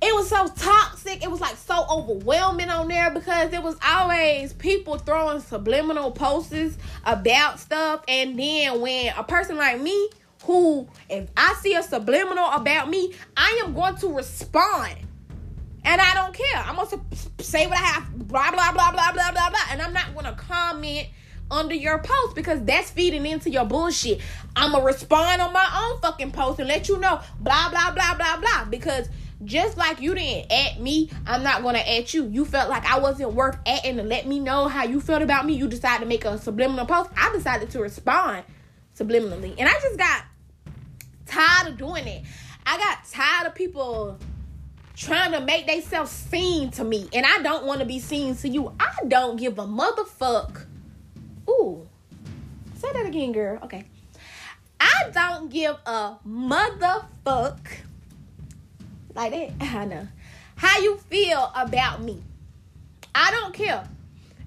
it 0.00 0.14
was 0.14 0.28
so 0.28 0.46
toxic. 0.48 1.22
It 1.24 1.30
was 1.30 1.40
like 1.40 1.56
so 1.56 1.84
overwhelming 1.90 2.70
on 2.70 2.88
there 2.88 3.10
because 3.10 3.52
it 3.52 3.62
was 3.62 3.76
always 3.84 4.52
people 4.52 4.96
throwing 4.98 5.40
subliminal 5.40 6.12
posts 6.12 6.78
about 7.04 7.58
stuff. 7.58 8.04
And 8.06 8.38
then 8.38 8.80
when 8.80 9.12
a 9.16 9.24
person 9.24 9.56
like 9.56 9.80
me, 9.80 10.10
who 10.44 10.88
if 11.10 11.28
I 11.36 11.54
see 11.60 11.74
a 11.74 11.82
subliminal 11.82 12.48
about 12.52 12.88
me, 12.88 13.12
I 13.36 13.62
am 13.64 13.74
going 13.74 13.96
to 13.96 14.08
respond. 14.08 14.94
And 15.84 16.00
I 16.00 16.14
don't 16.14 16.34
care. 16.34 16.62
I'm 16.64 16.76
gonna 16.76 17.00
say 17.40 17.66
what 17.66 17.78
I 17.78 17.82
have, 17.82 18.28
blah 18.28 18.50
blah 18.50 18.72
blah 18.72 18.92
blah 18.92 19.12
blah 19.12 19.32
blah 19.32 19.50
blah, 19.50 19.64
and 19.70 19.80
I'm 19.80 19.92
not 19.92 20.14
gonna 20.14 20.34
comment 20.34 21.08
under 21.50 21.74
your 21.74 21.98
post 21.98 22.34
because 22.34 22.62
that's 22.64 22.90
feeding 22.90 23.24
into 23.24 23.50
your 23.50 23.64
bullshit. 23.64 24.20
I'm 24.54 24.72
gonna 24.72 24.84
respond 24.84 25.40
on 25.40 25.52
my 25.52 25.66
own 25.90 26.00
fucking 26.00 26.32
post 26.32 26.58
and 26.60 26.68
let 26.68 26.88
you 26.88 26.98
know, 26.98 27.20
blah 27.40 27.70
blah 27.70 27.92
blah 27.92 28.14
blah 28.16 28.36
blah, 28.38 28.64
because 28.66 29.08
just 29.44 29.76
like 29.76 30.00
you 30.00 30.14
didn't 30.14 30.50
at 30.50 30.80
me, 30.80 31.10
I'm 31.26 31.42
not 31.42 31.62
gonna 31.62 31.78
at 31.78 32.12
you. 32.12 32.26
You 32.28 32.44
felt 32.44 32.68
like 32.68 32.84
I 32.84 32.98
wasn't 32.98 33.34
worth 33.34 33.62
atting 33.64 33.96
to 33.96 34.02
let 34.02 34.26
me 34.26 34.40
know 34.40 34.68
how 34.68 34.84
you 34.84 35.00
felt 35.00 35.22
about 35.22 35.46
me. 35.46 35.54
You 35.54 35.68
decided 35.68 36.00
to 36.02 36.08
make 36.08 36.24
a 36.24 36.38
subliminal 36.38 36.86
post. 36.86 37.10
I 37.16 37.32
decided 37.32 37.70
to 37.70 37.80
respond 37.80 38.44
subliminally. 38.96 39.54
And 39.58 39.68
I 39.68 39.72
just 39.74 39.96
got 39.96 40.24
tired 41.26 41.72
of 41.72 41.78
doing 41.78 42.06
it. 42.06 42.24
I 42.66 42.78
got 42.78 43.08
tired 43.08 43.46
of 43.46 43.54
people 43.54 44.18
trying 44.96 45.32
to 45.32 45.40
make 45.40 45.66
themselves 45.66 46.10
seen 46.10 46.70
to 46.72 46.84
me. 46.84 47.08
And 47.12 47.24
I 47.24 47.40
don't 47.42 47.64
want 47.64 47.80
to 47.80 47.86
be 47.86 48.00
seen 48.00 48.34
to 48.36 48.48
you. 48.48 48.74
I 48.80 48.90
don't 49.06 49.36
give 49.36 49.58
a 49.58 49.64
motherfuck. 49.64 50.66
Ooh. 51.48 51.86
Say 52.74 52.92
that 52.92 53.06
again, 53.06 53.32
girl. 53.32 53.58
Okay. 53.62 53.84
I 54.80 55.10
don't 55.12 55.50
give 55.50 55.76
a 55.86 56.16
motherfuck 56.26 57.58
like 59.14 59.32
that. 59.32 59.50
I 59.76 59.84
know. 59.84 60.08
How 60.56 60.80
you 60.80 60.96
feel 60.96 61.52
about 61.54 62.02
me? 62.02 62.22
I 63.14 63.30
don't 63.30 63.54
care. 63.54 63.88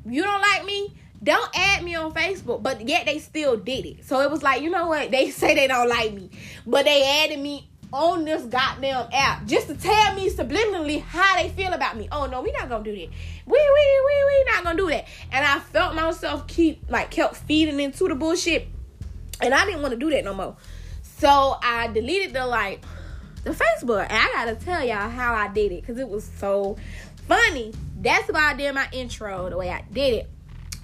You 0.06 0.24
don't 0.24 0.42
like 0.42 0.66
me? 0.66 0.94
Don't 1.24 1.50
add 1.56 1.84
me 1.84 1.96
on 1.96 2.12
Facebook, 2.14 2.64
but 2.64 2.88
yet 2.88 3.06
they 3.06 3.20
still 3.20 3.56
did 3.56 3.86
it. 3.86 4.06
So 4.06 4.22
it 4.22 4.32
was 4.32 4.42
like, 4.42 4.62
you 4.62 4.70
know 4.70 4.88
what? 4.88 5.12
They 5.12 5.30
say 5.32 5.54
they 5.56 5.68
don't 5.68 5.88
like 5.88 6.14
me, 6.14 6.30
but 6.66 6.86
they 6.86 7.24
added 7.24 7.40
me 7.40 7.68
on 7.94 8.24
this 8.24 8.44
goddamn 8.44 9.08
app 9.12 9.46
just 9.46 9.68
to 9.68 9.76
tell 9.76 10.16
me 10.16 10.30
subliminally 10.30 11.02
how 11.02 11.42
they 11.42 11.50
feel 11.50 11.74
about 11.74 11.98
me. 11.98 12.08
Oh 12.12 12.26
no, 12.26 12.42
we 12.42 12.52
not 12.54 12.70
gonna 12.70 12.84
do 12.84 12.92
that. 12.92 13.00
We 13.00 13.10
we 13.46 13.56
we 13.56 14.24
we 14.26 14.44
not 14.46 14.64
gonna 14.64 14.78
do 14.78 14.90
that. 14.90 15.06
And 15.32 15.46
I 15.46 15.60
felt 15.60 15.94
myself 15.94 16.48
keep 16.48 16.90
like 16.90 17.12
kept 17.12 17.36
feeding 17.36 17.80
into 17.80 18.08
the 18.08 18.16
bullshit, 18.16 18.68
and 19.42 19.54
I 19.54 19.66
didn't 19.66 19.82
want 19.82 19.94
to 19.94 20.00
do 20.00 20.10
that 20.10 20.24
no 20.24 20.34
more. 20.34 20.56
So 21.20 21.58
I 21.62 21.88
deleted 21.88 22.34
the 22.34 22.48
like 22.48 22.84
the 23.44 23.52
Facebook, 23.52 24.04
and 24.04 24.14
I 24.14 24.32
gotta 24.34 24.56
tell 24.56 24.84
y'all 24.86 25.10
how 25.10 25.34
I 25.34 25.48
did 25.48 25.72
it 25.72 25.82
because 25.82 25.98
it 25.98 26.08
was 26.08 26.30
so 26.38 26.78
funny. 27.28 27.74
That's 28.00 28.32
why 28.32 28.52
I 28.52 28.54
did 28.56 28.74
my 28.74 28.88
intro 28.92 29.50
the 29.50 29.58
way 29.58 29.70
I 29.70 29.84
did 29.92 30.14
it. 30.14 30.30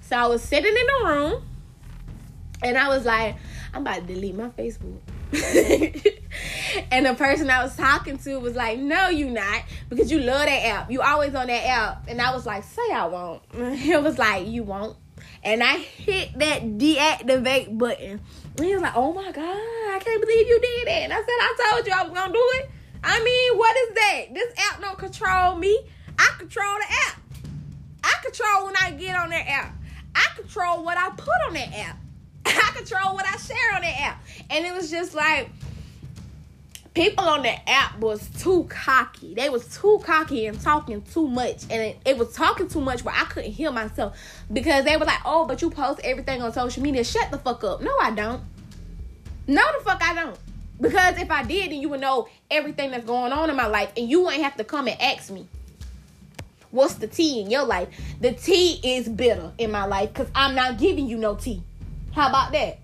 So 0.01 0.15
I 0.15 0.27
was 0.27 0.41
sitting 0.41 0.73
in 0.73 0.73
the 0.73 1.09
room, 1.09 1.43
and 2.63 2.77
I 2.77 2.89
was 2.89 3.05
like, 3.05 3.35
I'm 3.73 3.81
about 3.81 4.07
to 4.07 4.13
delete 4.13 4.35
my 4.35 4.49
Facebook. 4.49 4.99
and 6.91 7.05
the 7.05 7.13
person 7.15 7.49
I 7.49 7.61
was 7.61 7.75
talking 7.75 8.17
to 8.19 8.37
was 8.37 8.55
like, 8.55 8.79
No, 8.79 9.09
you 9.09 9.29
not, 9.29 9.63
because 9.89 10.09
you 10.09 10.19
love 10.19 10.45
that 10.45 10.65
app. 10.65 10.91
You 10.91 11.01
always 11.01 11.35
on 11.35 11.47
that 11.47 11.65
app. 11.65 12.07
And 12.07 12.21
I 12.21 12.33
was 12.33 12.45
like, 12.45 12.63
Say 12.63 12.91
I 12.91 13.05
won't. 13.07 13.41
It 13.53 14.01
was 14.01 14.17
like, 14.17 14.47
You 14.47 14.63
won't. 14.63 14.95
And 15.47 15.63
I 15.63 15.77
hit 15.77 16.37
that 16.39 16.61
deactivate 16.77 17.77
button. 17.77 18.19
And 18.57 18.65
he 18.65 18.73
was 18.73 18.81
like, 18.81 18.97
Oh 18.97 19.13
my 19.13 19.31
God, 19.31 19.45
I 19.45 19.97
can't 20.03 20.19
believe 20.19 20.45
you 20.45 20.59
did 20.59 20.87
that. 20.87 21.03
And 21.03 21.13
I 21.13 21.15
said, 21.15 21.25
I 21.29 21.71
told 21.71 21.87
you 21.87 21.93
I 21.95 22.03
was 22.03 22.11
gonna 22.11 22.33
do 22.33 22.43
it. 22.55 22.69
I 23.01 23.23
mean, 23.23 23.57
what 23.57 23.77
is 23.77 23.95
that? 23.95 24.33
This 24.33 24.53
app 24.69 24.81
don't 24.81 24.97
control 24.97 25.55
me. 25.55 25.79
I 26.19 26.35
control 26.37 26.75
the 26.79 26.93
app. 27.07 27.21
I 28.03 28.13
control 28.23 28.65
when 28.65 28.75
I 28.75 28.91
get 28.91 29.15
on 29.15 29.29
that 29.29 29.47
app. 29.47 29.73
I 30.13 30.27
control 30.35 30.83
what 30.83 30.97
I 30.97 31.11
put 31.11 31.29
on 31.47 31.53
that 31.53 31.73
app. 31.73 31.97
I 32.45 32.71
control 32.75 33.13
what 33.13 33.25
I 33.25 33.37
share 33.37 33.75
on 33.75 33.83
that 33.83 34.01
app. 34.01 34.25
And 34.49 34.65
it 34.65 34.73
was 34.73 34.91
just 34.91 35.15
like 35.15 35.49
people 36.97 37.25
on 37.25 37.43
the 37.43 37.69
app 37.69 37.99
was 37.99 38.27
too 38.39 38.65
cocky. 38.69 39.35
They 39.35 39.49
was 39.49 39.67
too 39.77 40.01
cocky 40.03 40.47
and 40.47 40.59
talking 40.59 41.03
too 41.03 41.27
much. 41.27 41.61
And 41.69 41.79
it, 41.83 41.99
it, 42.03 42.17
was 42.17 42.33
talking 42.33 42.67
too 42.67 42.81
much 42.81 43.05
where 43.05 43.13
I 43.15 43.25
couldn't 43.25 43.51
hear 43.51 43.71
myself. 43.71 44.17
Because 44.51 44.83
they 44.83 44.97
were 44.97 45.05
like, 45.05 45.19
oh, 45.23 45.45
but 45.45 45.61
you 45.61 45.69
post 45.69 46.01
everything 46.03 46.41
on 46.41 46.51
social 46.51 46.81
media. 46.81 47.03
Shut 47.03 47.29
the 47.29 47.37
fuck 47.37 47.63
up. 47.63 47.81
No, 47.81 47.95
I 48.01 48.09
don't. 48.09 48.41
No, 49.45 49.61
the 49.77 49.83
fuck 49.83 50.01
I 50.03 50.15
don't. 50.15 50.39
Because 50.81 51.19
if 51.19 51.29
I 51.29 51.43
did, 51.43 51.71
then 51.71 51.79
you 51.79 51.89
would 51.89 52.01
know 52.01 52.29
everything 52.49 52.89
that's 52.89 53.05
going 53.05 53.31
on 53.31 53.51
in 53.51 53.55
my 53.55 53.67
life. 53.67 53.91
And 53.95 54.09
you 54.09 54.23
wouldn't 54.23 54.41
have 54.41 54.57
to 54.57 54.63
come 54.63 54.87
and 54.87 54.99
ask 54.99 55.29
me. 55.29 55.47
What's 56.71 56.95
the 56.95 57.07
tea 57.07 57.41
in 57.41 57.51
your 57.51 57.63
life? 57.63 57.89
The 58.21 58.33
tea 58.33 58.79
is 58.83 59.07
bitter 59.07 59.51
in 59.59 59.71
my 59.71 59.85
life 59.85 60.13
because 60.13 60.31
I'm 60.33 60.55
not 60.55 60.79
giving 60.79 61.07
you 61.07 61.17
no 61.17 61.35
tea. 61.35 61.61
How 62.13 62.29
about 62.29 62.51
that? 62.53 62.79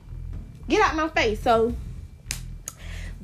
Get 0.69 0.81
out 0.81 0.95
my 0.95 1.09
face. 1.09 1.41
So 1.41 1.73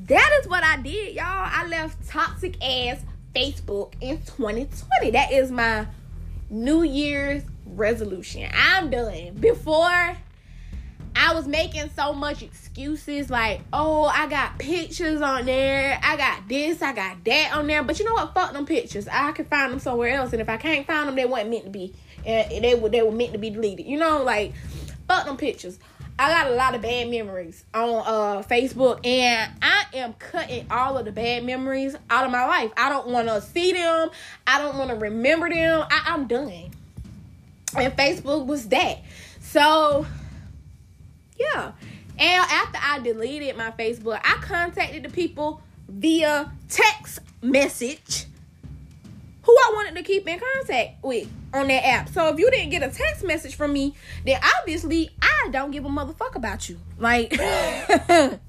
that 0.08 0.40
is 0.42 0.48
what 0.48 0.64
I 0.64 0.78
did, 0.78 1.16
y'all. 1.16 1.26
I 1.26 1.68
left 1.68 2.08
toxic 2.08 2.62
ass 2.64 3.00
Facebook 3.36 3.94
in 4.02 4.18
2020. 4.18 5.12
That 5.12 5.32
is 5.32 5.52
my 5.52 5.88
New 6.50 6.84
Year's 6.84 7.44
resolution. 7.66 8.50
I'm 8.54 8.90
done. 8.90 9.36
Before 9.36 10.16
I 11.16 11.34
was 11.34 11.48
making 11.48 11.90
so 11.96 12.14
much 12.14 12.42
excuses 12.42 13.30
like, 13.30 13.62
oh, 13.74 14.06
I 14.06 14.28
got 14.28 14.58
pictures 14.58 15.22
on 15.22 15.46
there. 15.46 16.00
I 16.02 16.16
got 16.18 16.48
this, 16.48 16.82
I 16.82 16.94
got 16.94 17.24
that 17.26 17.54
on 17.54 17.68
there. 17.68 17.84
But 17.84 18.00
you 18.00 18.06
know 18.06 18.14
what? 18.14 18.34
Fuck 18.34 18.54
them 18.54 18.66
pictures. 18.66 19.08
I 19.08 19.32
can 19.34 19.46
find 19.46 19.72
them 19.72 19.80
somewhere 19.80 20.16
else. 20.16 20.32
And 20.34 20.42
if 20.42 20.50
I 20.50 20.58
can't 20.58 20.88
find 20.88 21.08
them, 21.08 21.16
they 21.16 21.26
weren't 21.26 21.50
meant 21.50 21.66
to 21.66 21.70
be. 21.70 21.94
And 22.26 22.64
they 22.64 22.76
were 22.76 22.90
they 22.90 23.02
were 23.02 23.12
meant 23.12 23.34
to 23.34 23.38
be 23.38 23.50
deleted. 23.50 23.86
You 23.86 23.98
know, 23.98 24.24
like 24.24 24.54
fuck 25.08 25.26
them 25.26 25.38
pictures. 25.38 25.80
I 26.20 26.28
got 26.28 26.48
a 26.48 26.54
lot 26.54 26.76
of 26.76 26.82
bad 26.82 27.10
memories 27.10 27.64
on 27.74 28.04
uh, 28.06 28.44
Facebook, 28.44 29.08
and 29.08 29.54
I 29.62 29.86
am 29.94 30.12
cutting 30.16 30.68
all 30.70 30.98
of 30.98 31.06
the 31.06 31.14
bad 31.14 31.46
memories 31.46 31.96
out 32.10 32.26
of 32.26 32.32
my 32.32 32.46
life. 32.46 32.74
I 32.76 32.90
don't 32.90 33.08
want 33.08 33.30
to 33.30 33.40
see 33.40 33.72
them. 33.72 34.10
I 34.46 34.60
don't 34.60 34.78
want 34.78 34.90
to 34.90 34.98
remember 34.98 35.50
them. 35.50 35.86
I, 35.90 36.02
I'm 36.08 36.28
done. 36.28 36.72
And 37.78 37.96
Facebook 37.96 38.46
was 38.46 38.68
that. 38.68 38.98
So, 39.40 40.06
yeah. 41.40 41.72
And 42.18 42.46
after 42.52 42.80
I 42.84 43.00
deleted 43.00 43.56
my 43.56 43.72
Facebook, 43.72 44.20
I 44.22 44.40
contacted 44.42 45.04
the 45.04 45.10
people 45.10 45.62
via 45.88 46.52
text 46.68 47.20
message 47.42 48.26
I 49.60 49.72
wanted 49.76 49.96
to 49.96 50.04
keep 50.04 50.28
in 50.28 50.40
contact 50.40 51.04
with 51.04 51.28
on 51.54 51.68
that 51.68 51.86
app. 51.86 52.10
So 52.10 52.28
if 52.30 52.40
you 52.40 52.50
didn't 52.52 52.70
get 52.70 52.84
a 52.84 52.90
text 52.90 53.24
message 53.24 53.56
from 53.56 53.74
me, 53.74 53.96
then 54.26 54.40
obviously 54.60 55.10
I 55.22 55.50
don't 55.52 55.72
give 55.72 55.86
a 55.86 55.90
motherfucker 55.90 56.36
about 56.36 56.70
you. 56.70 56.80
Like 56.98 57.40
I'm 57.40 58.40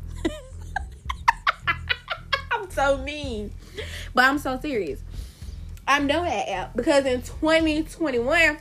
so 2.70 2.98
mean. 2.98 3.52
But 4.14 4.24
I'm 4.24 4.38
so 4.38 4.58
serious. 4.60 5.00
I'm 5.86 6.04
with 6.04 6.12
that 6.12 6.48
app 6.48 6.76
because 6.76 7.04
in 7.04 7.22
2021, 7.22 8.58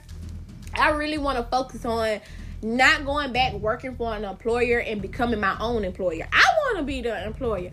I 0.73 0.89
really 0.91 1.17
want 1.17 1.38
to 1.38 1.43
focus 1.43 1.85
on 1.85 2.21
not 2.62 3.05
going 3.05 3.31
back 3.31 3.53
working 3.53 3.95
for 3.95 4.13
an 4.13 4.25
employer 4.25 4.79
and 4.79 5.01
becoming 5.01 5.39
my 5.39 5.55
own 5.59 5.85
employer. 5.85 6.27
I 6.31 6.45
want 6.57 6.77
to 6.77 6.83
be 6.83 7.01
the 7.01 7.25
employer. 7.25 7.71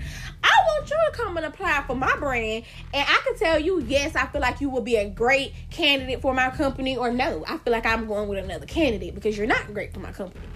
You 0.88 0.96
to 1.10 1.16
come 1.16 1.36
and 1.36 1.46
apply 1.46 1.82
for 1.86 1.96
my 1.96 2.14
brand. 2.16 2.64
And 2.94 3.06
I 3.08 3.20
can 3.24 3.36
tell 3.36 3.58
you, 3.58 3.80
yes, 3.80 4.14
I 4.14 4.26
feel 4.26 4.40
like 4.40 4.60
you 4.60 4.70
will 4.70 4.82
be 4.82 4.96
a 4.96 5.08
great 5.08 5.52
candidate 5.70 6.22
for 6.22 6.32
my 6.32 6.50
company, 6.50 6.96
or 6.96 7.12
no, 7.12 7.44
I 7.46 7.58
feel 7.58 7.72
like 7.72 7.86
I'm 7.86 8.06
going 8.06 8.28
with 8.28 8.44
another 8.44 8.66
candidate 8.66 9.14
because 9.14 9.36
you're 9.36 9.46
not 9.46 9.72
great 9.74 9.92
for 9.92 10.00
my 10.00 10.12
company. 10.12 10.46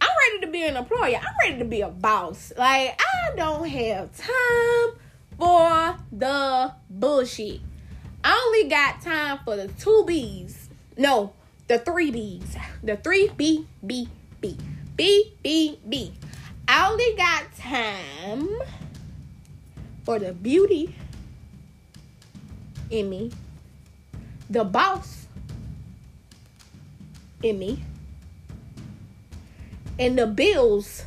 I'm 0.00 0.08
ready 0.30 0.46
to 0.46 0.52
be 0.52 0.62
an 0.64 0.76
employer. 0.76 1.16
I'm 1.16 1.36
ready 1.42 1.58
to 1.58 1.64
be 1.64 1.82
a 1.82 1.88
boss. 1.88 2.52
Like, 2.56 2.98
I 3.00 3.36
don't 3.36 3.68
have 3.68 4.16
time 4.16 4.98
for 5.38 5.96
the 6.10 6.72
bullshit. 6.88 7.60
I 8.24 8.42
only 8.46 8.68
got 8.68 9.02
time 9.02 9.40
for 9.44 9.56
the 9.56 9.68
two 9.68 10.04
B's. 10.06 10.68
No, 10.96 11.32
the 11.66 11.78
three 11.78 12.10
B's. 12.10 12.56
The 12.82 12.96
three 12.96 13.30
B 13.36 13.66
B 13.86 14.08
B. 14.40 14.56
B 14.96 15.34
B 15.42 15.78
B. 15.88 16.12
I 16.66 16.90
only 16.90 17.14
got 17.16 17.54
time 17.56 18.48
for 20.08 20.18
the 20.18 20.32
beauty 20.32 20.94
in 22.88 23.10
me, 23.10 23.30
the 24.48 24.64
boss 24.64 25.26
in 27.42 27.58
me, 27.58 27.84
and 29.98 30.18
the 30.18 30.26
bills, 30.26 31.04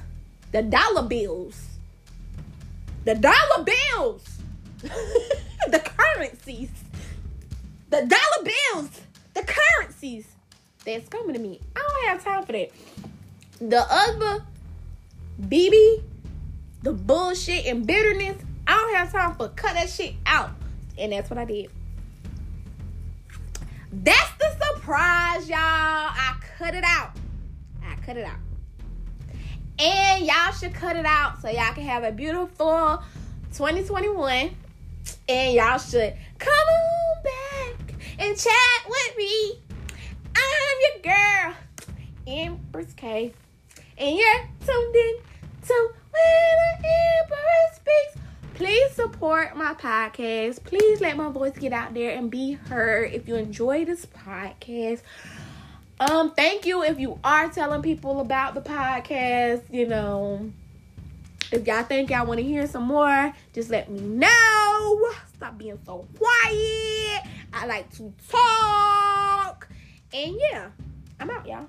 the 0.52 0.62
dollar 0.62 1.02
bills, 1.02 1.66
the 3.04 3.16
dollar 3.16 3.64
bills, 3.64 4.38
the 4.84 5.80
currencies, 5.80 6.70
the 7.90 8.02
dollar 8.02 8.52
bills, 8.54 9.02
the 9.34 9.42
currencies 9.42 10.28
that's 10.86 11.10
coming 11.10 11.34
to 11.34 11.40
me. 11.40 11.60
I 11.76 11.80
don't 11.80 12.08
have 12.08 12.24
time 12.24 12.46
for 12.46 12.52
that. 12.52 12.70
The 13.60 13.84
other 13.90 14.46
BB, 15.42 16.04
the 16.84 16.94
bullshit 16.94 17.66
and 17.66 17.88
bitterness, 17.88 18.44
I 18.67 18.76
don't 18.76 18.95
have 18.95 19.12
time 19.12 19.36
for 19.36 19.50
cut 19.50 19.74
that 19.74 19.89
shit 19.89 20.15
out. 20.26 20.52
And 20.97 21.12
that's 21.12 21.30
what 21.30 21.39
I 21.39 21.45
did. 21.45 21.69
That's 23.91 24.32
the 24.39 24.65
surprise, 24.65 25.50
y'all. 25.50 25.58
I 25.60 26.36
cut 26.58 26.74
it 26.76 26.84
out. 26.86 27.12
I 27.84 27.95
cut 28.06 28.17
it 28.17 28.26
out. 28.26 28.38
And 29.80 30.26
y'all 30.26 30.52
should 30.52 30.74
cut 30.74 30.95
it 30.95 31.06
out 31.06 31.41
so 31.41 31.50
y'all 31.50 31.74
can 31.74 31.84
have 31.84 32.04
a 32.04 32.12
beautiful 32.12 33.02
2021. 33.54 34.52
And 35.28 35.54
y'all 35.54 35.78
should 35.78 36.15
come 36.38 36.54
on 36.54 37.24
back 37.24 37.95
and 38.19 38.38
chat 38.38 38.86
with 38.88 39.17
me. 39.17 39.60
I'm 40.36 40.78
your 40.82 41.13
girl, 41.13 41.56
Empress 42.28 42.93
K. 42.93 43.34
And 43.97 44.15
you're 44.15 44.50
tuned 44.65 44.95
in 44.95 45.15
to 45.67 45.93
When 46.12 46.82
the 46.82 46.88
Empress 47.21 47.76
Speaks. 47.76 48.20
Please 48.62 48.91
support 48.91 49.58
my 49.58 49.74
podcast. 49.74 50.64
Please 50.64 51.01
let 51.01 51.18
my 51.18 51.30
voice 51.30 51.57
get 51.57 51.74
out 51.74 51.95
there 51.95 52.12
and 52.16 52.30
be 52.30 52.51
heard 52.51 53.12
if 53.12 53.28
you 53.28 53.36
enjoy 53.36 53.86
this 53.86 54.05
podcast. 54.05 55.01
Um, 55.99 56.30
thank 56.36 56.68
you 56.68 56.84
if 56.84 56.99
you 56.99 57.18
are 57.24 57.49
telling 57.49 57.82
people 57.82 58.20
about 58.20 58.53
the 58.53 58.62
podcast. 58.62 59.64
You 59.72 59.88
know, 59.88 60.51
if 61.51 61.66
y'all 61.66 61.82
think 61.82 62.12
y'all 62.12 62.28
want 62.28 62.39
to 62.39 62.43
hear 62.43 62.68
some 62.68 62.84
more, 62.84 63.34
just 63.51 63.72
let 63.72 63.89
me 63.89 63.99
know. 63.99 65.12
Stop 65.36 65.57
being 65.57 65.80
so 65.84 66.07
quiet. 66.16 67.24
I 67.51 67.66
like 67.66 67.91
to 67.95 68.14
talk. 68.30 69.70
And 70.14 70.36
yeah, 70.39 70.70
I'm 71.20 71.32
out, 71.32 71.47
y'all. 71.47 71.66